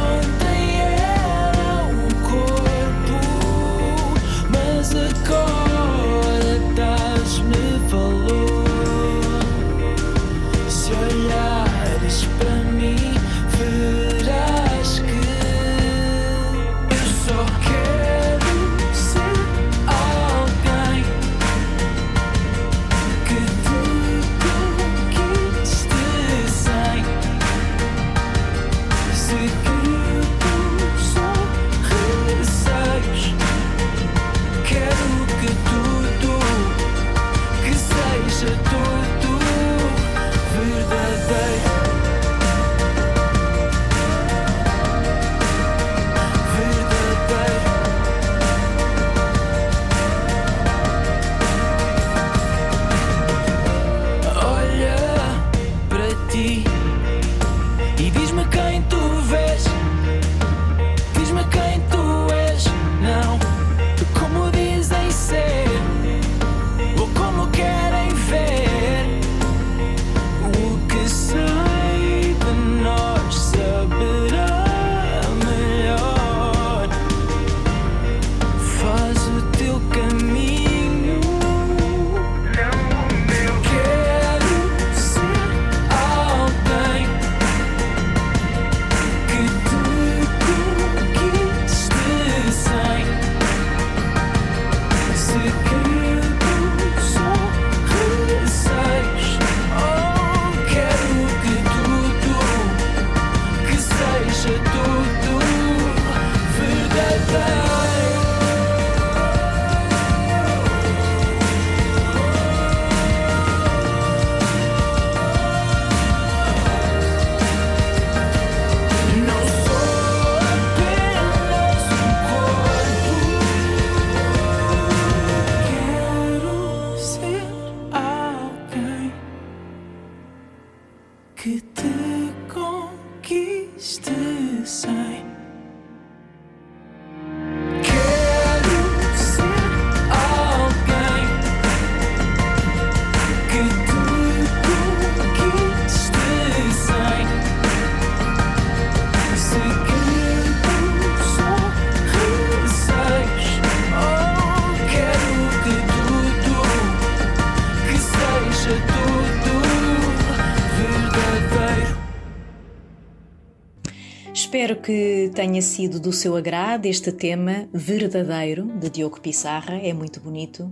tenha 165.39 165.61
sido 165.61 166.01
do 166.01 166.11
seu 166.11 166.35
agrado 166.35 166.85
este 166.85 167.13
tema 167.13 167.69
verdadeiro 167.71 168.65
de 168.77 168.89
Diogo 168.89 169.21
Pissarra, 169.21 169.75
é 169.75 169.93
muito 169.93 170.19
bonito. 170.19 170.69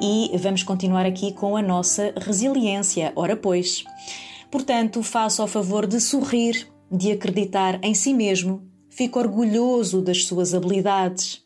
E 0.00 0.30
vamos 0.38 0.62
continuar 0.62 1.04
aqui 1.04 1.34
com 1.34 1.54
a 1.54 1.60
nossa 1.60 2.14
resiliência. 2.16 3.12
Ora, 3.14 3.36
pois. 3.36 3.84
Portanto, 4.50 5.02
faça 5.02 5.44
o 5.44 5.46
favor 5.46 5.86
de 5.86 6.00
sorrir, 6.00 6.66
de 6.90 7.12
acreditar 7.12 7.78
em 7.82 7.92
si 7.92 8.14
mesmo, 8.14 8.66
fique 8.88 9.18
orgulhoso 9.18 10.00
das 10.00 10.24
suas 10.24 10.54
habilidades 10.54 11.42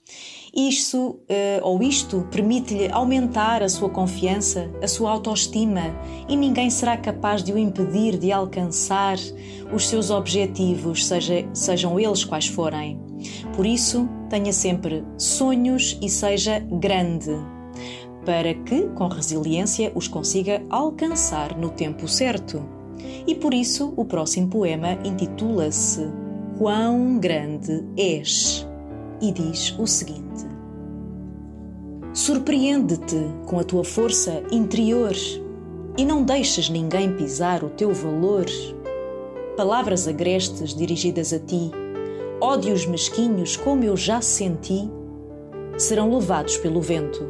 isto, 0.54 0.98
uh, 0.98 1.18
ou 1.62 1.82
isto 1.82 2.26
permite-lhe 2.30 2.90
aumentar 2.90 3.62
a 3.62 3.68
sua 3.68 3.88
confiança, 3.88 4.70
a 4.82 4.88
sua 4.88 5.10
autoestima 5.10 5.94
e 6.28 6.36
ninguém 6.36 6.70
será 6.70 6.96
capaz 6.96 7.42
de 7.42 7.52
o 7.52 7.58
impedir 7.58 8.16
de 8.18 8.32
alcançar 8.32 9.16
os 9.72 9.88
seus 9.88 10.10
objetivos, 10.10 11.06
seja, 11.06 11.46
sejam 11.52 11.98
eles 11.98 12.24
quais 12.24 12.46
forem. 12.46 13.00
Por 13.54 13.66
isso, 13.66 14.08
tenha 14.30 14.52
sempre 14.52 15.04
sonhos 15.16 15.98
e 16.00 16.08
seja 16.08 16.60
grande, 16.60 17.32
para 18.24 18.54
que, 18.54 18.82
com 18.90 19.08
resiliência, 19.08 19.92
os 19.94 20.06
consiga 20.06 20.62
alcançar 20.70 21.56
no 21.56 21.70
tempo 21.70 22.06
certo. 22.06 22.62
E 23.26 23.34
por 23.34 23.52
isso, 23.52 23.92
o 23.96 24.04
próximo 24.04 24.48
poema 24.48 24.98
intitula-se 25.04 26.08
Quão 26.58 27.18
Grande 27.18 27.84
És 27.96 28.67
e 29.20 29.32
diz 29.32 29.74
o 29.78 29.86
seguinte: 29.86 30.46
Surpreende-te 32.12 33.16
com 33.46 33.58
a 33.58 33.64
tua 33.64 33.84
força 33.84 34.42
interior 34.50 35.12
e 35.96 36.04
não 36.04 36.22
deixes 36.22 36.68
ninguém 36.68 37.14
pisar 37.14 37.62
o 37.62 37.70
teu 37.70 37.92
valor. 37.92 38.46
Palavras 39.56 40.06
agrestes 40.06 40.74
dirigidas 40.74 41.32
a 41.32 41.38
ti, 41.38 41.70
ódios 42.40 42.86
mesquinhos 42.86 43.56
como 43.56 43.84
eu 43.84 43.96
já 43.96 44.20
senti, 44.20 44.88
serão 45.76 46.12
levados 46.14 46.56
pelo 46.56 46.80
vento, 46.80 47.24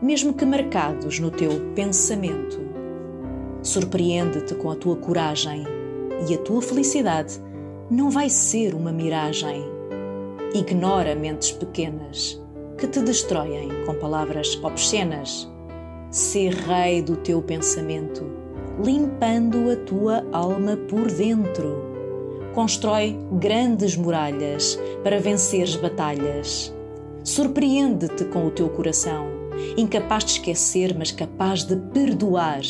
mesmo 0.00 0.34
que 0.34 0.44
marcados 0.44 1.18
no 1.18 1.30
teu 1.30 1.50
pensamento. 1.74 2.60
Surpreende-te 3.62 4.54
com 4.54 4.70
a 4.70 4.76
tua 4.76 4.96
coragem 4.96 5.64
e 6.28 6.34
a 6.34 6.38
tua 6.38 6.62
felicidade 6.62 7.40
não 7.90 8.10
vai 8.10 8.28
ser 8.28 8.74
uma 8.74 8.92
miragem 8.92 9.75
Ignora 10.56 11.14
mentes 11.14 11.52
pequenas 11.52 12.42
que 12.78 12.86
te 12.86 13.02
destroem 13.02 13.68
com 13.84 13.94
palavras 13.96 14.58
obscenas. 14.62 15.46
Sê 16.10 16.48
rei 16.48 17.02
do 17.02 17.14
teu 17.16 17.42
pensamento, 17.42 18.24
limpando 18.82 19.70
a 19.70 19.76
tua 19.76 20.24
alma 20.32 20.74
por 20.88 21.12
dentro. 21.12 21.76
Constrói 22.54 23.18
grandes 23.32 23.98
muralhas 23.98 24.78
para 25.04 25.20
venceres 25.20 25.76
batalhas. 25.76 26.74
Surpreende-te 27.22 28.24
com 28.24 28.46
o 28.46 28.50
teu 28.50 28.70
coração, 28.70 29.26
incapaz 29.76 30.24
de 30.24 30.30
esquecer, 30.32 30.96
mas 30.96 31.12
capaz 31.12 31.64
de 31.64 31.76
perdoar, 31.76 32.62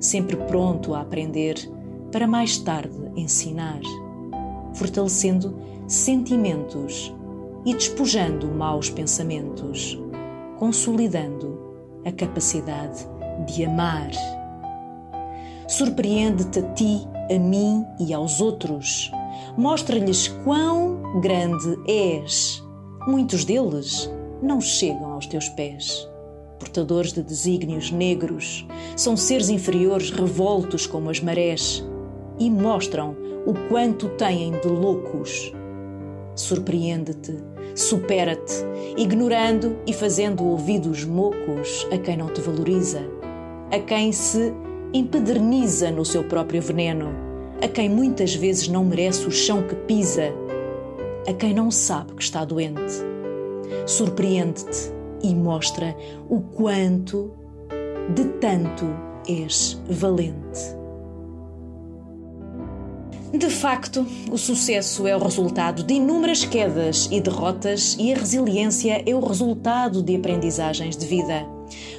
sempre 0.00 0.36
pronto 0.36 0.94
a 0.94 1.02
aprender 1.02 1.56
para 2.10 2.26
mais 2.26 2.56
tarde 2.56 2.96
ensinar, 3.14 3.82
fortalecendo 4.72 5.60
sentimentos 5.92 7.14
e 7.66 7.74
despojando 7.74 8.48
maus 8.48 8.88
pensamentos, 8.88 10.00
consolidando 10.58 11.60
a 12.04 12.10
capacidade 12.10 13.06
de 13.46 13.66
amar. 13.66 14.10
Surpreende-te 15.68 16.60
a 16.60 16.62
ti, 16.72 17.06
a 17.30 17.38
mim 17.38 17.84
e 18.00 18.14
aos 18.14 18.40
outros. 18.40 19.12
Mostra-lhes 19.56 20.28
quão 20.44 21.20
grande 21.20 21.78
és. 21.86 22.62
Muitos 23.06 23.44
deles 23.44 24.10
não 24.42 24.62
chegam 24.62 25.12
aos 25.12 25.26
teus 25.26 25.48
pés. 25.50 26.08
Portadores 26.58 27.12
de 27.12 27.22
desígnios 27.22 27.90
negros, 27.90 28.66
são 28.96 29.14
seres 29.14 29.50
inferiores 29.50 30.10
revoltos 30.10 30.86
como 30.86 31.10
as 31.10 31.20
marés 31.20 31.84
e 32.38 32.48
mostram 32.48 33.14
o 33.44 33.52
quanto 33.68 34.08
têm 34.10 34.52
de 34.60 34.68
loucos 34.68 35.52
Surpreende-te, 36.34 37.36
supera-te, 37.74 38.54
ignorando 38.96 39.76
e 39.86 39.92
fazendo 39.92 40.44
ouvidos 40.44 41.04
mocos 41.04 41.86
a 41.92 41.98
quem 41.98 42.16
não 42.16 42.28
te 42.28 42.40
valoriza, 42.40 43.00
a 43.70 43.78
quem 43.78 44.12
se 44.12 44.52
empederniza 44.94 45.90
no 45.90 46.04
seu 46.04 46.24
próprio 46.24 46.60
veneno, 46.60 47.08
a 47.62 47.68
quem 47.68 47.88
muitas 47.88 48.34
vezes 48.34 48.68
não 48.68 48.84
merece 48.84 49.26
o 49.26 49.30
chão 49.30 49.62
que 49.62 49.74
pisa, 49.74 50.32
a 51.28 51.32
quem 51.32 51.54
não 51.54 51.70
sabe 51.70 52.14
que 52.14 52.22
está 52.22 52.44
doente. 52.44 52.92
Surpreende-te 53.86 54.92
e 55.22 55.34
mostra 55.34 55.96
o 56.28 56.40
quanto 56.40 57.30
de 58.14 58.24
tanto 58.40 58.86
és 59.28 59.80
valente. 59.88 60.81
De 63.32 63.48
facto, 63.48 64.06
o 64.30 64.36
sucesso 64.36 65.06
é 65.06 65.16
o 65.16 65.18
resultado 65.18 65.82
de 65.82 65.94
inúmeras 65.94 66.44
quedas 66.44 67.08
e 67.10 67.18
derrotas 67.18 67.96
e 67.98 68.12
a 68.12 68.16
resiliência 68.16 69.02
é 69.06 69.14
o 69.14 69.26
resultado 69.26 70.02
de 70.02 70.14
aprendizagens 70.16 70.98
de 70.98 71.06
vida, 71.06 71.46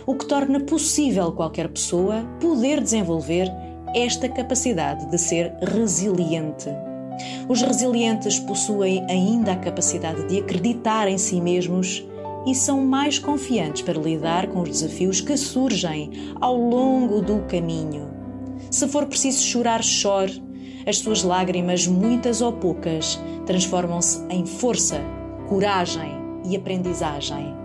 o 0.06 0.14
que 0.14 0.28
torna 0.28 0.60
possível 0.60 1.32
qualquer 1.32 1.70
pessoa 1.70 2.24
poder 2.40 2.80
desenvolver 2.80 3.52
esta 3.96 4.30
capacidade 4.30 5.10
de 5.10 5.18
ser 5.18 5.56
resiliente. 5.60 6.70
Os 7.50 7.64
resilientes 7.64 8.38
possuem 8.38 9.04
ainda 9.10 9.54
a 9.54 9.58
capacidade 9.58 10.28
de 10.28 10.40
acreditar 10.40 11.08
em 11.08 11.18
si 11.18 11.42
mesmos 11.42 12.06
e 12.46 12.54
são 12.54 12.86
mais 12.86 13.18
confiantes 13.18 13.82
para 13.82 14.00
lidar 14.00 14.48
com 14.48 14.62
os 14.62 14.70
desafios 14.70 15.20
que 15.20 15.36
surgem 15.36 16.12
ao 16.40 16.56
longo 16.56 17.22
do 17.22 17.40
caminho. 17.48 18.08
Se 18.70 18.88
for 18.88 19.08
preciso 19.08 19.44
chorar, 19.44 19.84
chore 19.84 20.43
as 20.86 20.98
suas 20.98 21.24
lágrimas, 21.24 21.88
muitas 21.88 22.42
ou 22.42 22.54
poucas, 22.54 23.20
transformam-se 23.46 24.24
em 24.30 24.46
força, 24.46 25.02
coragem 25.48 26.12
e 26.46 26.56
aprendizagem. 26.56 27.56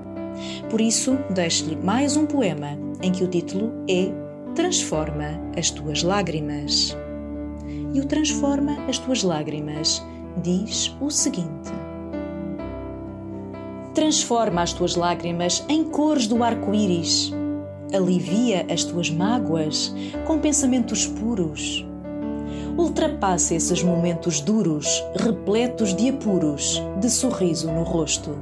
Por 0.70 0.80
isso, 0.80 1.18
deixo-lhe 1.30 1.76
mais 1.76 2.16
um 2.16 2.26
poema 2.26 2.78
em 3.02 3.10
que 3.10 3.24
o 3.24 3.28
título 3.28 3.72
é 3.88 4.10
Transforma 4.54 5.40
as 5.56 5.70
tuas 5.70 6.02
lágrimas. 6.02 6.96
E 7.92 8.00
o 8.00 8.06
Transforma 8.06 8.76
as 8.88 8.98
tuas 8.98 9.22
lágrimas 9.22 10.04
diz 10.42 10.94
o 11.00 11.10
seguinte: 11.10 11.72
Transforma 13.94 14.62
as 14.62 14.72
tuas 14.72 14.94
lágrimas 14.94 15.64
em 15.68 15.84
cores 15.84 16.26
do 16.26 16.42
arco-íris. 16.42 17.32
Alivia 17.92 18.66
as 18.70 18.84
tuas 18.84 19.10
mágoas 19.10 19.94
com 20.26 20.38
pensamentos 20.38 21.06
puros 21.06 21.87
ultrapassa 22.78 23.56
esses 23.56 23.82
momentos 23.82 24.40
duros, 24.40 25.04
repletos 25.16 25.92
de 25.92 26.10
apuros, 26.10 26.80
de 27.00 27.10
sorriso 27.10 27.72
no 27.72 27.82
rosto. 27.82 28.38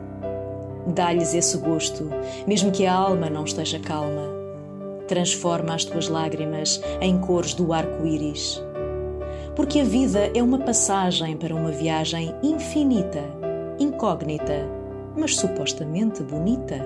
Dá-lhes 0.87 1.33
esse 1.33 1.57
gosto, 1.57 2.11
mesmo 2.47 2.71
que 2.71 2.85
a 2.85 2.93
alma 2.93 3.31
não 3.31 3.45
esteja 3.45 3.81
calma. 3.81 4.29
Transforma 5.09 5.75
as 5.75 5.87
tuas 5.87 6.09
lágrimas 6.09 6.83
em 7.01 7.19
cores 7.19 7.55
do 7.55 7.73
arco-íris. 7.73 8.63
Porque 9.57 9.81
a 9.81 9.85
vida 9.85 10.31
é 10.35 10.43
uma 10.43 10.59
passagem 10.59 11.35
para 11.35 11.55
uma 11.55 11.71
viagem 11.71 12.35
infinita, 12.43 13.25
incógnita, 13.79 14.69
mas 15.17 15.35
supostamente 15.35 16.23
bonita. 16.23 16.85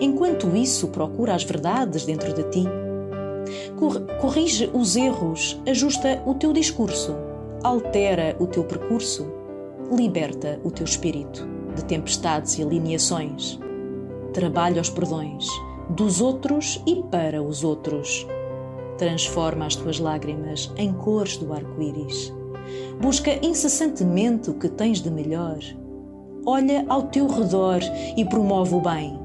Enquanto 0.00 0.56
isso, 0.56 0.88
procura 0.88 1.36
as 1.36 1.44
verdades 1.44 2.04
dentro 2.04 2.32
de 2.32 2.42
ti 2.50 2.81
corrige 4.20 4.70
os 4.72 4.96
erros, 4.96 5.60
ajusta 5.66 6.22
o 6.24 6.34
teu 6.34 6.52
discurso, 6.52 7.14
altera 7.62 8.36
o 8.38 8.46
teu 8.46 8.64
percurso, 8.64 9.26
liberta 9.90 10.60
o 10.62 10.70
teu 10.70 10.84
espírito 10.84 11.46
de 11.74 11.84
tempestades 11.84 12.58
e 12.58 12.62
alineações. 12.62 13.58
Trabalha 14.32 14.80
os 14.80 14.90
perdões 14.90 15.46
dos 15.90 16.20
outros 16.20 16.80
e 16.86 17.02
para 17.04 17.42
os 17.42 17.64
outros. 17.64 18.26
Transforma 18.98 19.66
as 19.66 19.74
tuas 19.74 19.98
lágrimas 19.98 20.70
em 20.76 20.92
cores 20.92 21.36
do 21.36 21.52
arco-íris. 21.52 22.32
Busca 23.00 23.44
incessantemente 23.44 24.50
o 24.50 24.54
que 24.54 24.68
tens 24.68 25.00
de 25.00 25.10
melhor. 25.10 25.58
Olha 26.46 26.84
ao 26.88 27.04
teu 27.04 27.26
redor 27.26 27.80
e 28.16 28.24
promove 28.24 28.74
o 28.74 28.80
bem 28.80 29.21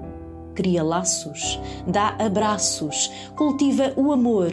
cria 0.58 0.84
laços, 0.84 1.60
dá 1.86 2.16
abraços, 2.20 3.12
cultiva 3.36 3.94
o 3.96 4.12
amor. 4.12 4.50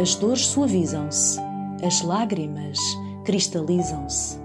As 0.00 0.16
dores 0.16 0.46
suavizam-se, 0.46 1.38
as 1.80 2.02
lágrimas 2.02 2.76
cristalizam-se, 3.24 4.40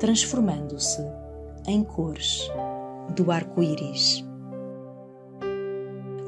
transformando-se 0.00 1.04
em 1.66 1.84
cores 1.84 2.50
do 3.14 3.30
arco-íris. 3.30 4.24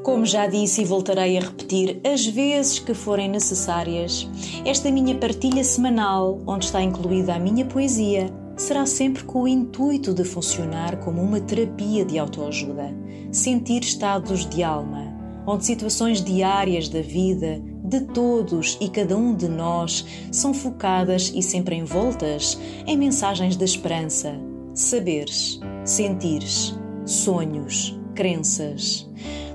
Como 0.03 0.27
já 0.27 0.45
disse 0.45 0.83
e 0.83 0.85
voltarei 0.85 1.35
a 1.37 1.41
repetir 1.41 1.99
as 2.05 2.25
vezes 2.25 2.77
que 2.77 2.93
forem 2.93 3.27
necessárias, 3.27 4.29
esta 4.63 4.91
minha 4.91 5.15
partilha 5.15 5.63
semanal, 5.63 6.39
onde 6.45 6.65
está 6.65 6.81
incluída 6.81 7.33
a 7.33 7.39
minha 7.39 7.65
poesia, 7.65 8.31
será 8.57 8.87
sempre 8.87 9.23
com 9.23 9.43
o 9.43 9.47
intuito 9.47 10.13
de 10.13 10.23
funcionar 10.23 10.97
como 10.97 11.21
uma 11.21 11.39
terapia 11.39 12.03
de 12.03 12.17
autoajuda, 12.17 12.93
sentir 13.31 13.83
estados 13.83 14.49
de 14.49 14.63
alma, 14.63 15.15
onde 15.45 15.63
situações 15.63 16.21
diárias 16.23 16.89
da 16.89 17.01
vida 17.01 17.61
de 17.83 18.01
todos 18.01 18.77
e 18.81 18.89
cada 18.89 19.15
um 19.15 19.33
de 19.33 19.47
nós 19.47 20.05
são 20.31 20.53
focadas 20.53 21.31
e 21.33 21.41
sempre 21.41 21.75
envoltas 21.75 22.59
em 22.85 22.97
mensagens 22.97 23.55
de 23.55 23.63
esperança, 23.63 24.35
saberes, 24.73 25.59
sentires, 25.85 26.77
sonhos, 27.05 27.97
crenças. 28.15 29.07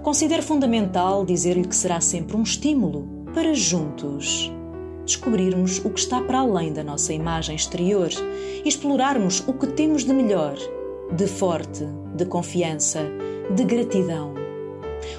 Considero 0.02 0.42
fundamental 0.42 1.26
dizer-lhe 1.26 1.66
que 1.66 1.76
será 1.76 2.00
sempre 2.00 2.36
um 2.36 2.42
estímulo 2.42 3.06
para 3.34 3.52
juntos 3.52 4.50
descobrirmos 5.04 5.78
o 5.84 5.90
que 5.90 6.00
está 6.00 6.20
para 6.20 6.40
além 6.40 6.72
da 6.72 6.84
nossa 6.84 7.12
imagem 7.12 7.56
exterior 7.56 8.10
e 8.64 8.68
explorarmos 8.68 9.42
o 9.46 9.52
que 9.52 9.66
temos 9.66 10.04
de 10.04 10.12
melhor, 10.12 10.56
de 11.14 11.26
forte, 11.26 11.84
de 12.16 12.24
confiança, 12.24 13.00
de 13.54 13.64
gratidão 13.64 14.42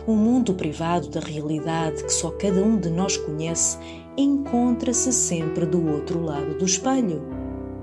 o 0.05 0.13
mundo 0.13 0.53
privado 0.53 1.09
da 1.09 1.19
realidade 1.19 2.03
que 2.03 2.13
só 2.13 2.31
cada 2.31 2.61
um 2.61 2.77
de 2.77 2.89
nós 2.89 3.17
conhece 3.17 3.77
encontra-se 4.17 5.11
sempre 5.11 5.65
do 5.65 5.91
outro 5.91 6.23
lado 6.23 6.57
do 6.57 6.65
espelho. 6.65 7.21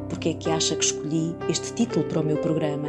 Por 0.09 0.19
que 0.19 0.31
é 0.31 0.35
que 0.35 0.51
acha 0.51 0.77
que 0.77 0.85
escolhi 0.85 1.35
este 1.49 1.73
título 1.73 2.05
para 2.05 2.21
o 2.21 2.25
meu 2.25 2.37
programa? 2.37 2.89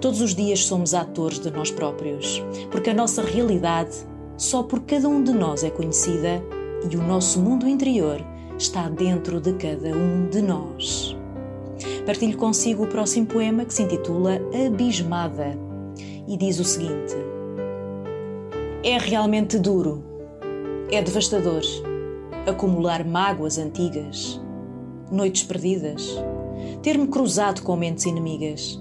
Todos 0.00 0.20
os 0.20 0.34
dias 0.34 0.64
somos 0.64 0.94
atores 0.94 1.38
de 1.38 1.50
nós 1.50 1.70
próprios, 1.70 2.42
porque 2.70 2.90
a 2.90 2.94
nossa 2.94 3.22
realidade 3.22 3.96
só 4.36 4.62
por 4.62 4.80
cada 4.80 5.08
um 5.08 5.22
de 5.22 5.32
nós 5.32 5.64
é 5.64 5.70
conhecida 5.70 6.42
e 6.90 6.96
o 6.96 7.02
nosso 7.02 7.40
mundo 7.40 7.68
interior 7.68 8.20
está 8.58 8.88
dentro 8.88 9.40
de 9.40 9.52
cada 9.54 9.90
um 9.96 10.28
de 10.28 10.42
nós. 10.42 11.16
Partilho 12.04 12.36
consigo 12.36 12.84
o 12.84 12.88
próximo 12.88 13.26
poema 13.26 13.64
que 13.64 13.74
se 13.74 13.82
intitula 13.82 14.40
Abismada 14.66 15.58
e 16.26 16.36
diz 16.36 16.58
o 16.58 16.64
seguinte: 16.64 17.14
é 18.82 18.98
realmente 18.98 19.58
duro, 19.58 20.04
é 20.90 21.02
devastador 21.02 21.62
acumular 22.48 23.04
mágoas 23.04 23.58
antigas, 23.58 24.40
noites 25.10 25.42
perdidas, 25.42 26.16
ter-me 26.82 27.06
cruzado 27.06 27.62
com 27.62 27.76
mentes 27.76 28.06
inimigas, 28.06 28.80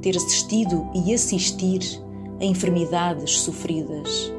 ter 0.00 0.16
assistido 0.16 0.88
e 0.94 1.12
assistir 1.12 1.80
a 2.40 2.44
enfermidades 2.44 3.40
sofridas. 3.40 4.32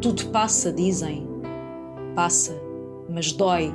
Tudo 0.00 0.26
passa, 0.26 0.72
dizem. 0.72 1.31
Passa, 2.14 2.54
mas 3.08 3.32
dói, 3.32 3.74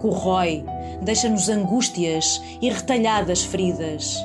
corrói, 0.00 0.64
deixa-nos 1.02 1.48
angústias 1.48 2.40
e 2.60 2.70
retalhadas 2.70 3.44
feridas, 3.44 4.16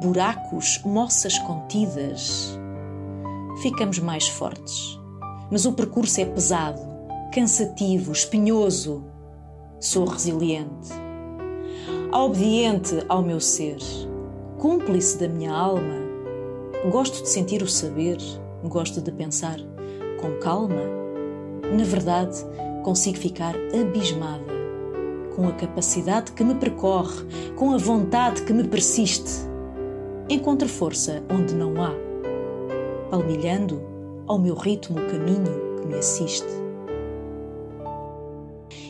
buracos, 0.00 0.80
moças 0.84 1.38
contidas. 1.40 2.58
Ficamos 3.62 3.98
mais 3.98 4.28
fortes 4.28 5.02
mas 5.52 5.66
o 5.66 5.72
percurso 5.74 6.18
é 6.18 6.24
pesado, 6.24 6.80
cansativo, 7.30 8.10
espinhoso. 8.10 9.04
Sou 9.78 10.06
resiliente, 10.06 10.88
obediente 12.10 13.04
ao 13.06 13.22
meu 13.22 13.38
ser, 13.38 13.76
cúmplice 14.58 15.18
da 15.18 15.28
minha 15.28 15.52
alma. 15.52 16.00
Gosto 16.90 17.22
de 17.22 17.28
sentir 17.28 17.62
o 17.62 17.68
saber, 17.68 18.16
gosto 18.64 19.02
de 19.02 19.12
pensar 19.12 19.58
com 20.22 20.38
calma. 20.40 20.80
Na 21.70 21.84
verdade, 21.84 22.38
consigo 22.82 23.18
ficar 23.18 23.54
abismada 23.74 24.52
com 25.34 25.48
a 25.48 25.52
capacidade 25.52 26.32
que 26.32 26.44
me 26.44 26.54
percorre, 26.54 27.24
com 27.56 27.72
a 27.72 27.78
vontade 27.78 28.42
que 28.42 28.52
me 28.52 28.64
persiste. 28.64 29.30
Encontro 30.28 30.68
força 30.68 31.22
onde 31.30 31.54
não 31.54 31.82
há. 31.82 31.92
Palmilhando, 33.10 33.82
ao 34.26 34.38
meu 34.38 34.54
ritmo 34.54 34.98
o 34.98 35.06
caminho 35.06 35.80
que 35.80 35.86
me 35.86 35.94
assiste. 35.94 36.46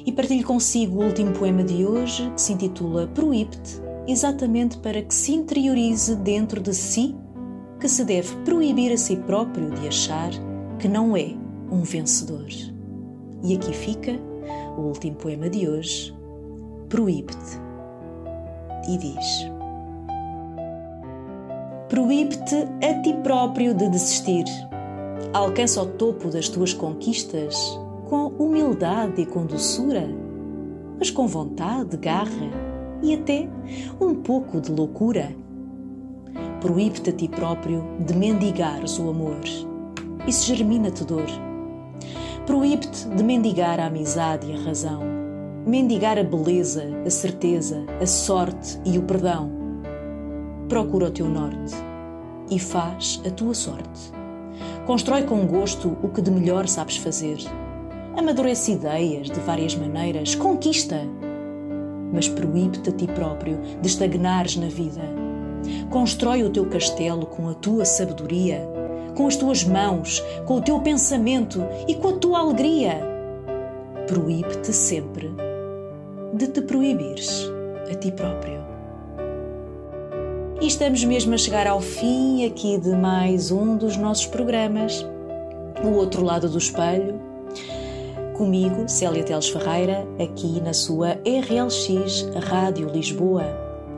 E 0.05 0.11
partilho 0.11 0.45
consigo 0.45 1.01
o 1.01 1.07
último 1.07 1.33
poema 1.33 1.63
de 1.63 1.87
hoje, 1.87 2.31
que 2.35 2.41
se 2.41 2.53
intitula 2.53 3.07
Proíbe-te, 3.07 3.81
exatamente 4.07 4.79
para 4.79 5.01
que 5.01 5.15
se 5.15 5.33
interiorize 5.33 6.17
dentro 6.17 6.61
de 6.61 6.75
si 6.75 7.15
que 7.79 7.89
se 7.89 8.05
deve 8.05 8.35
proibir 8.45 8.93
a 8.93 8.97
si 8.97 9.17
próprio 9.17 9.71
de 9.71 9.89
achar 9.89 10.31
que 10.79 10.87
não 10.87 11.17
é 11.17 11.35
um 11.71 11.83
vencedor. 11.83 12.72
E 13.43 13.55
aqui 13.55 13.73
fica 13.73 14.13
o 14.77 14.83
último 14.83 15.17
poema 15.17 15.49
de 15.51 15.69
hoje, 15.69 16.15
Proíbe-te. 16.89 17.61
E 18.89 18.99
diz: 18.99 19.51
Proíbe-te 21.89 22.67
a 22.87 23.03
ti 23.03 23.15
próprio 23.23 23.75
de 23.75 23.89
desistir 23.89 24.45
Alcança 25.33 25.83
o 25.83 25.87
topo 25.87 26.29
das 26.29 26.51
tuas 26.51 26.75
conquistas 26.75 27.57
com 28.07 28.27
humildade 28.39 29.23
e 29.23 29.27
com 29.27 29.47
doçura, 29.47 30.07
mas 30.99 31.11
com 31.11 31.27
vontade, 31.27 31.97
garra 31.97 32.51
e 33.03 33.15
até 33.15 33.49
um 33.99 34.15
pouco 34.15 34.61
de 34.61 34.71
loucura. 34.71 35.35
Proíbe-te 36.61 37.09
a 37.09 37.13
ti 37.15 37.29
próprio 37.29 37.83
de 38.01 38.15
mendigares 38.15 38.99
o 38.99 39.09
amor. 39.09 39.41
Isso 40.27 40.55
germina-te 40.55 41.03
dor. 41.03 41.52
Proíbe-te 42.47 43.09
de 43.09 43.23
mendigar 43.23 43.79
a 43.79 43.87
amizade 43.87 44.51
e 44.51 44.55
a 44.55 44.59
razão, 44.59 45.01
mendigar 45.65 46.19
a 46.19 46.25
beleza, 46.25 46.83
a 47.07 47.11
certeza, 47.11 47.85
a 48.01 48.07
sorte 48.07 48.81
e 48.85 48.99
o 48.99 49.03
perdão. 49.03 49.49
Procura 50.69 51.07
o 51.07 51.11
teu 51.11 51.29
norte 51.29 51.73
e 52.51 52.59
faz 52.59 53.23
a 53.25 53.31
tua 53.31 53.55
sorte. 53.55 54.13
Constrói 54.87 55.23
com 55.23 55.47
gosto 55.47 55.97
o 56.03 56.09
que 56.09 56.21
de 56.21 56.33
melhor 56.33 56.67
sabes 56.67 56.97
fazer. 56.97 57.39
Amadurece 58.17 58.73
ideias 58.73 59.29
de 59.29 59.39
várias 59.39 59.77
maneiras, 59.77 60.35
conquista. 60.35 61.01
Mas 62.13 62.29
proíbe-te 62.29 62.91
a 62.91 62.93
ti 62.93 63.07
próprio 63.07 63.61
de 63.81 63.87
estagnares 63.87 64.57
na 64.57 64.67
vida. 64.67 65.03
Constrói 65.91 66.43
o 66.43 66.51
teu 66.51 66.67
castelo 66.67 67.25
com 67.25 67.49
a 67.49 67.55
tua 67.55 67.85
sabedoria, 67.85 68.69
com 69.15 69.27
as 69.27 69.37
tuas 69.37 69.65
mãos, 69.65 70.23
com 70.47 70.57
o 70.57 70.63
teu 70.63 70.81
pensamento 70.81 71.65
e 71.87 71.95
com 71.95 72.09
a 72.09 72.13
tua 72.13 72.39
alegria. 72.41 73.01
Proíbe-te 74.07 74.73
sempre 74.73 75.31
de 76.35 76.49
te 76.49 76.63
proibires 76.63 77.51
a 77.91 77.95
ti 77.95 78.11
próprio. 78.11 78.63
E 80.61 80.67
estamos 80.67 81.05
mesmo 81.05 81.35
a 81.35 81.39
chegar 81.39 81.67
ao 81.67 81.81
fim 81.81 82.47
aqui 82.47 82.79
de 82.79 82.91
mais 82.91 83.51
um 83.51 83.77
dos 83.77 83.97
nossos 83.97 84.27
programas, 84.27 85.05
O 85.85 85.89
Outro 85.97 86.25
Lado 86.25 86.49
do 86.49 86.59
Espelho, 86.59 87.21
comigo, 88.37 88.89
Célia 88.89 89.23
Teles 89.23 89.49
Ferreira, 89.49 90.07
aqui 90.21 90.61
na 90.61 90.73
sua 90.73 91.19
RLX 91.25 92.29
Rádio 92.49 92.89
Lisboa. 92.89 93.45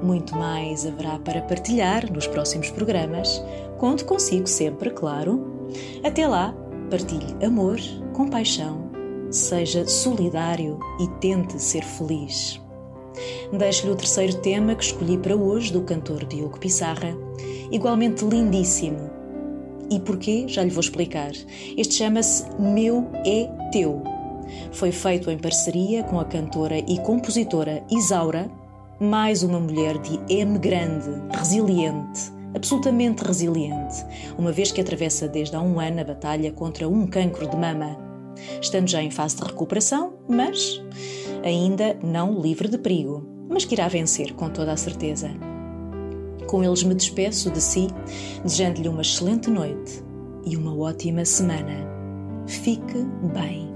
Muito 0.03 0.37
mais 0.37 0.87
haverá 0.87 1.19
para 1.19 1.41
partilhar 1.43 2.13
nos 2.13 2.27
próximos 2.27 2.71
programas. 2.71 3.43
Conto 3.79 4.05
consigo 4.05 4.47
sempre, 4.47 4.91
claro. 4.91 5.69
Até 6.03 6.27
lá, 6.27 6.55
partilhe 6.91 7.35
amor, 7.45 7.79
compaixão, 8.13 8.91
seja 9.31 9.87
solidário 9.87 10.79
e 11.01 11.09
tente 11.21 11.61
ser 11.61 11.83
feliz. 11.83 12.61
Deixo-lhe 13.53 13.93
o 13.93 13.97
terceiro 13.97 14.35
tema 14.39 14.75
que 14.75 14.85
escolhi 14.85 15.19
para 15.19 15.37
hoje, 15.37 15.73
do 15.73 15.83
cantor 15.83 16.25
Diogo 16.25 16.59
Pissarra, 16.59 17.17
igualmente 17.71 18.25
lindíssimo. 18.25 19.11
E 19.91 20.01
porquê? 20.01 20.47
Já 20.49 20.63
lhe 20.63 20.71
vou 20.71 20.81
explicar. 20.81 21.33
Este 21.77 21.95
chama-se 21.95 22.45
Meu 22.59 23.07
é 23.25 23.49
Teu. 23.71 24.03
Foi 24.73 24.91
feito 24.91 25.31
em 25.31 25.39
parceria 25.39 26.03
com 26.05 26.19
a 26.19 26.25
cantora 26.25 26.79
e 26.79 26.99
compositora 26.99 27.85
Isaura, 27.91 28.51
mais 28.99 29.43
uma 29.43 29.61
mulher 29.61 29.99
de 29.99 30.19
M 30.29 30.59
grande, 30.59 31.11
resiliente, 31.31 32.33
absolutamente 32.55 33.25
resiliente, 33.25 34.05
uma 34.39 34.53
vez 34.53 34.71
que 34.71 34.81
atravessa 34.81 35.29
desde 35.29 35.57
há 35.57 35.61
um 35.61 35.81
ano 35.81 36.01
a 36.01 36.05
batalha 36.05 36.53
contra 36.53 36.89
um 36.89 37.07
cancro 37.07 37.49
de 37.49 37.57
mama. 37.57 37.97
Estando 38.61 38.89
já 38.89 39.03
em 39.03 39.11
fase 39.11 39.37
de 39.37 39.43
recuperação, 39.43 40.15
mas 40.29 40.83
ainda 41.45 41.97
não 42.03 42.41
livre 42.41 42.69
de 42.69 42.79
perigo, 42.79 43.27
mas 43.49 43.65
que 43.65 43.75
irá 43.75 43.89
vencer 43.89 44.33
com 44.35 44.49
toda 44.49 44.73
a 44.73 44.77
certeza. 44.77 45.31
Com 46.47 46.63
eles 46.63 46.83
me 46.83 46.95
despeço 46.95 47.51
de 47.51 47.61
si, 47.61 47.89
desejando-lhe 48.43 48.89
uma 48.89 49.03
excelente 49.03 49.51
noite 49.51 50.03
e 50.45 50.57
uma 50.57 50.77
ótima 50.77 51.25
semana. 51.25 51.89
Fique 52.47 53.05
bem. 53.33 53.74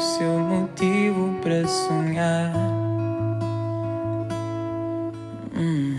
Seu 0.00 0.38
motivo 0.38 1.38
para 1.42 1.66
sonhar. 1.66 2.52
Hum. 5.54 5.96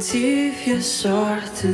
Tive 0.00 0.72
a 0.72 0.80
sorte 0.80 1.68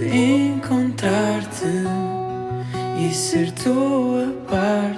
de 0.00 0.16
encontrar-te 0.16 1.84
e 2.98 3.14
ser 3.14 3.52
tua 3.52 4.32
parte. 4.48 4.97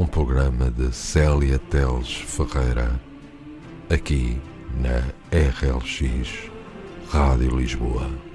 um 0.00 0.06
programa 0.06 0.70
de 0.70 0.90
Célia 0.94 1.58
Teles 1.58 2.10
Ferreira, 2.10 2.98
aqui 3.90 4.40
na 4.80 5.12
RLX 5.30 6.50
Rádio 7.10 7.58
Lisboa. 7.58 8.29